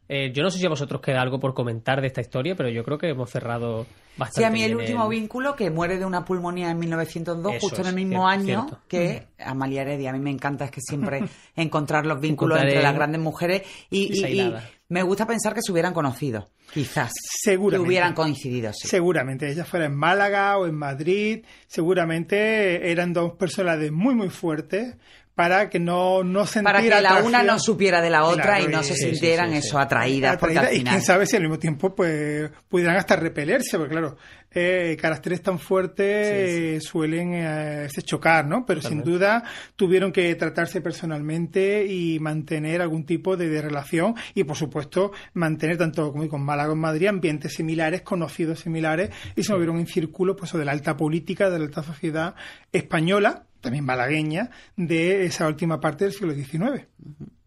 Eh, 0.10 0.32
yo 0.34 0.44
no 0.44 0.50
sé 0.50 0.60
si 0.60 0.66
a 0.66 0.70
vosotros 0.70 1.02
queda 1.02 1.22
algo 1.22 1.40
por 1.40 1.54
comentar 1.54 2.02
de 2.02 2.08
esta 2.08 2.22
historia, 2.22 2.56
pero 2.56 2.70
yo 2.70 2.84
creo 2.84 2.98
que 2.98 3.10
hemos 3.10 3.30
cerrado 3.30 3.86
bastante. 4.18 4.42
Sí, 4.42 4.44
a 4.44 4.50
mí 4.50 4.64
el 4.64 4.76
último 4.76 5.08
vínculo, 5.08 5.56
que 5.56 5.70
muere 5.70 5.98
de 5.98 6.06
una 6.06 6.26
pulmonía 6.26 6.70
en 6.70 6.80
1902, 6.80 7.56
justo 7.62 7.82
en 7.82 7.88
el 7.88 7.96
mismo 7.96 8.28
año 8.28 8.68
que 8.88 9.28
Amalia 9.40 9.84
Heredia. 9.84 10.10
A 10.10 10.14
mí 10.14 10.20
me 10.20 10.32
encanta 10.32 10.66
es 10.66 10.72
que 10.72 10.82
siempre 10.82 11.24
encontrar 11.56 12.06
los 12.06 12.20
vínculos 12.20 12.60
entre 12.60 12.82
las 12.82 12.94
grandes 12.94 13.22
mujeres 13.22 13.64
y, 13.90 14.54
me 14.90 15.02
gusta 15.02 15.26
pensar 15.26 15.56
que 15.56 15.62
se 15.64 15.72
hubieran 15.72 15.92
conocido, 15.92 16.50
quizás. 16.72 17.12
Seguramente. 17.42 17.84
Que 17.84 17.88
hubieran 17.88 18.14
coincidido, 18.14 18.72
sí. 18.74 18.88
Seguramente. 18.88 19.50
Ella 19.50 19.66
fuera 19.66 19.88
en 19.88 19.96
Málaga 19.96 20.56
o 20.60 20.68
en 20.68 20.76
Madrid, 20.76 21.44
seguramente 21.66 22.92
eran 22.92 23.12
dos 23.12 23.34
personas 23.34 23.80
muy, 23.92 24.14
muy 24.14 24.30
fuertes, 24.30 24.96
para 25.36 25.68
que 25.70 25.80
no, 25.80 26.24
no 26.24 26.46
Para 26.64 26.82
que 26.82 26.90
la 26.90 27.24
una 27.24 27.42
no 27.42 27.60
supiera 27.60 28.02
de 28.02 28.10
la 28.10 28.26
otra 28.26 28.62
y 28.62 28.68
no 28.68 28.84
se 28.84 28.96
sintieran 28.96 29.54
eso 29.54 29.80
atraídas. 29.80 30.38
Porque 30.38 30.60
al 30.60 30.68
final... 30.68 30.82
Y 30.82 30.90
quién 30.90 31.02
sabe 31.02 31.26
si 31.26 31.36
al 31.36 31.42
mismo 31.42 31.58
tiempo 31.58 31.96
pues 31.96 32.52
pudieran 32.70 32.98
hasta 32.98 33.16
repelerse, 33.16 33.78
porque 33.78 33.94
claro, 33.94 34.18
eh, 34.54 34.98
caracteres 35.00 35.42
tan 35.42 35.60
fuertes 35.60 36.84
suelen 36.84 37.34
eh, 37.34 37.88
chocar, 38.04 38.48
¿no? 38.48 38.66
Pero 38.66 38.82
sin 38.82 39.04
duda 39.04 39.44
tuvieron 39.76 40.12
que 40.12 40.34
tratarse 40.36 40.82
personalmente 40.82 41.86
y 41.86 42.20
mantener 42.20 42.82
algún 42.82 43.06
tipo 43.06 43.38
de, 43.38 43.62
relación 43.62 44.16
y 44.34 44.44
por 44.44 44.58
supuesto 44.58 45.12
mantener 45.34 45.78
tanto 45.78 46.12
como 46.12 46.28
con 46.28 46.44
Málaga 46.44 46.74
en 46.74 46.80
Madrid 46.80 47.08
ambientes 47.08 47.54
similares, 47.54 48.02
conocidos 48.02 48.60
similares 48.60 49.10
y 49.36 49.44
se 49.44 49.54
movieron 49.54 49.80
en 49.80 49.88
círculos 49.88 50.36
pues, 50.38 50.52
de 50.54 50.66
la 50.66 50.72
alta 50.72 50.98
política, 50.98 51.50
de 51.50 51.60
la 51.60 51.66
alta 51.66 51.84
sociedad 51.84 52.36
española 52.72 53.46
también 53.64 53.86
malagueña, 53.86 54.52
de 54.76 55.26
esa 55.26 55.48
última 55.48 55.80
parte 55.80 56.04
del 56.04 56.14
siglo 56.14 56.34
XIX. 56.34 56.86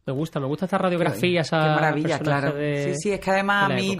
Me 0.06 0.12
gusta, 0.12 0.38
me 0.38 0.46
gusta 0.46 0.66
esta 0.66 0.78
radiografía, 0.78 1.40
esa 1.40 1.58
Qué 1.58 1.68
maravilla, 1.68 2.18
claro. 2.20 2.54
Sí, 2.56 2.94
sí, 2.94 3.12
es 3.12 3.18
que 3.18 3.30
además 3.32 3.72
a 3.72 3.74
mí, 3.74 3.98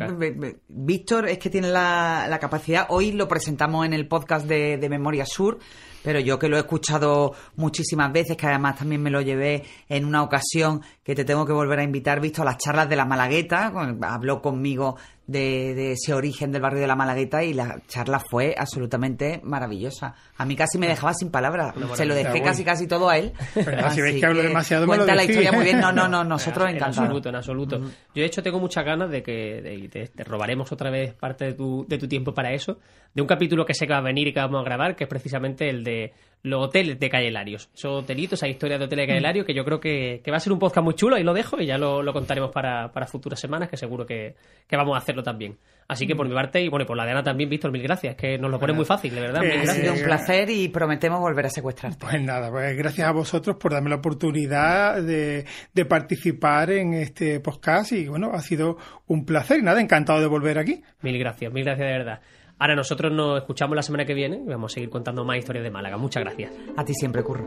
Víctor 0.69 1.29
es 1.29 1.39
que 1.39 1.51
tiene 1.51 1.69
la, 1.69 2.27
la, 2.29 2.39
capacidad, 2.39 2.87
hoy 2.91 3.11
lo 3.11 3.27
presentamos 3.27 3.85
en 3.85 3.93
el 3.93 4.07
podcast 4.07 4.47
de, 4.47 4.77
de 4.77 4.89
Memoria 4.89 5.27
Sur, 5.27 5.59
pero 6.05 6.21
yo 6.21 6.39
que 6.39 6.49
lo 6.49 6.59
he 6.59 6.61
escuchado 6.61 7.33
muchísimas 7.57 8.13
veces, 8.13 8.37
que 8.37 8.47
además 8.47 8.79
también 8.79 9.03
me 9.03 9.11
lo 9.11 9.21
llevé 9.21 9.65
en 9.89 10.05
una 10.05 10.23
ocasión 10.23 10.81
que 11.03 11.17
te 11.17 11.25
tengo 11.25 11.45
que 11.45 11.53
volver 11.53 11.81
a 11.81 11.83
invitar, 11.83 12.21
visto 12.21 12.45
las 12.45 12.59
charlas 12.59 12.89
de 12.89 12.95
la 12.95 13.05
Malagueta, 13.05 13.73
habló 14.03 14.41
conmigo 14.41 14.97
de, 15.27 15.93
ese 15.93 16.15
origen 16.15 16.53
del 16.53 16.63
barrio 16.63 16.81
de 16.81 16.87
la 16.87 16.97
Malagueta 16.97 17.43
y 17.43 17.53
la 17.53 17.81
charla 17.89 18.21
fue 18.21 18.55
absolutamente 18.57 19.41
maravillosa. 19.43 20.15
A 20.37 20.45
mí 20.45 20.55
casi 20.55 20.79
me 20.79 20.87
dejaba 20.87 21.15
sin 21.15 21.31
palabras, 21.31 21.75
se 21.95 22.05
lo 22.05 22.15
dejé 22.15 22.43
casi 22.43 22.65
casi 22.65 22.87
todo 22.87 23.09
a 23.09 23.19
él. 23.19 23.33
Pero 23.55 23.91
si 23.91 24.01
veis 24.01 24.21
que 24.21 24.27
hablo 24.27 24.43
demasiado, 24.43 24.87
cuenta 24.87 25.07
me 25.07 25.17
la 25.17 25.25
historia 25.25 25.53
muy 25.53 25.65
bien. 25.65 25.81
No, 25.81 25.93
no, 25.93 26.09
no, 26.09 26.25
nosotros 26.25 26.69
encantados. 26.69 26.99
En 26.99 27.05
absoluto, 27.05 27.29
en 27.29 27.35
absoluto. 27.37 27.79
Yo 27.79 28.23
de 28.23 28.25
hecho 28.25 28.43
tengo 28.43 28.61
muchas 28.61 28.85
ganas 28.85 29.11
de 29.11 29.23
que 29.23 30.11
te, 30.15 30.25
robaremos 30.25 30.71
otra 30.73 30.91
vez 30.91 31.15
parte 31.15 31.47
de 31.47 31.53
tu, 31.55 31.85
de 31.89 31.99
tu 31.99 32.07
tiempo 32.09 32.33
para 32.33 32.53
eso, 32.53 32.79
de 33.15 33.23
un 33.23 33.29
capítulo 33.29 33.65
que 33.65 33.75
sé 33.75 33.87
que 33.87 33.93
va 33.93 33.99
a 33.99 34.03
venir 34.03 34.29
y 34.29 34.33
que 34.33 34.41
vamos 34.41 34.61
a 34.61 34.65
grabar, 34.65 34.95
que 34.95 35.05
es 35.05 35.11
precisamente 35.11 35.69
el 35.69 35.83
de 35.85 36.13
los 36.47 36.65
hoteles 36.65 36.99
de 37.01 37.11
Calle 37.11 37.31
Larios. 37.31 37.69
Esos 37.75 38.03
hotelitos, 38.05 38.39
esa 38.39 38.47
historia 38.49 38.79
de 38.79 38.85
hoteles 38.85 39.03
de 39.05 39.09
Calle 39.09 39.21
Larios, 39.21 39.45
que 39.47 39.53
yo 39.55 39.65
creo 39.65 39.81
que, 39.81 40.21
que 40.25 40.31
va 40.31 40.37
a 40.37 40.41
ser 40.41 40.53
un 40.53 40.59
podcast 40.59 40.85
muy 40.85 40.95
chulo, 40.95 41.19
y 41.19 41.25
lo 41.25 41.35
dejo, 41.35 41.61
y 41.61 41.67
ya 41.67 41.77
lo, 41.77 42.03
lo 42.03 42.13
contaremos 42.13 42.51
para, 42.53 42.93
para 42.93 43.07
futuras 43.07 43.41
semanas, 43.41 43.69
que 43.69 43.77
seguro 43.77 44.07
que, 44.07 44.37
que 44.67 44.77
vamos 44.77 44.95
a 44.95 44.99
hacerlo 44.99 45.23
también. 45.23 45.57
Así 45.89 46.07
que 46.07 46.17
por 46.17 46.29
mi 46.29 46.35
parte, 46.35 46.61
y 46.61 46.69
bueno, 46.69 46.83
y 46.85 46.87
por 46.87 46.97
la 46.97 47.05
de 47.05 47.13
Ana 47.13 47.23
también, 47.23 47.49
Víctor, 47.49 47.71
mil 47.71 47.83
gracias, 47.83 48.17
que 48.17 48.39
nos 48.39 48.51
lo 48.51 48.59
pone 48.59 48.73
muy 48.73 48.85
fácil, 48.85 49.15
de 49.15 49.21
verdad. 49.21 49.45
Eh, 49.45 49.53
Ha 49.53 49.57
gracias. 49.63 49.77
sido 49.77 49.93
un 49.95 50.03
placer 50.03 50.51
y 50.51 50.69
prometemos 50.69 51.21
volver 51.21 51.47
a 51.47 51.51
secuestrarte. 51.51 51.99
Pues 52.05 52.21
nada, 52.23 52.51
pues 52.51 52.77
gracias 52.77 53.07
a 53.07 53.13
vosotros 53.13 53.57
por 53.57 53.73
darme 53.73 53.91
la 53.91 53.97
oportunidad 53.97 55.01
de, 55.03 55.45
de 55.75 55.85
participar 55.85 56.71
en 56.71 56.95
este 56.95 57.39
podcast 57.41 57.93
y 57.93 58.09
bueno, 58.09 58.31
ha 58.33 58.41
sido 58.41 58.79
un 59.07 59.25
placer 59.25 59.59
y 59.61 59.63
nada, 59.63 59.81
encantado 59.81 60.21
de 60.21 60.27
volver 60.27 60.59
aquí. 60.59 60.83
Mil 61.03 61.19
gracias, 61.19 61.53
mil 61.53 61.65
gracias 61.65 61.87
de 61.87 61.93
verdad. 61.99 62.21
Ahora 62.59 62.75
nosotros 62.75 63.13
nos 63.13 63.39
escuchamos 63.39 63.77
la 63.77 63.83
semana 63.83 64.07
que 64.07 64.15
viene 64.15 64.39
y 64.39 64.49
vamos 64.49 64.73
a 64.73 64.75
seguir 64.75 64.91
contando 64.91 65.25
más 65.25 65.39
historias 65.39 65.65
de 65.65 65.71
Málaga. 65.71 65.99
Muchas 65.99 66.23
gracias. 66.23 66.53
A 66.77 66.85
ti 66.85 66.95
siempre, 66.95 67.23
Curro. 67.23 67.47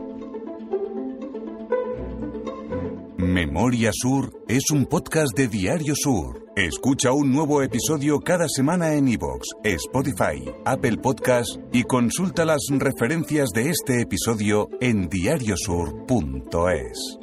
Memoria 3.16 3.90
Sur 3.92 4.32
es 4.48 4.70
un 4.70 4.86
podcast 4.86 5.36
de 5.36 5.48
Diario 5.48 5.94
Sur. 5.94 6.46
Escucha 6.56 7.12
un 7.12 7.32
nuevo 7.32 7.62
episodio 7.62 8.20
cada 8.20 8.48
semana 8.48 8.94
en 8.94 9.08
iVoox, 9.08 9.46
Spotify, 9.62 10.44
Apple 10.64 10.98
Podcast 10.98 11.58
y 11.72 11.84
consulta 11.84 12.44
las 12.44 12.60
referencias 12.70 13.50
de 13.50 13.70
este 13.70 14.02
episodio 14.02 14.68
en 14.80 15.08
diariosur.es. 15.08 17.18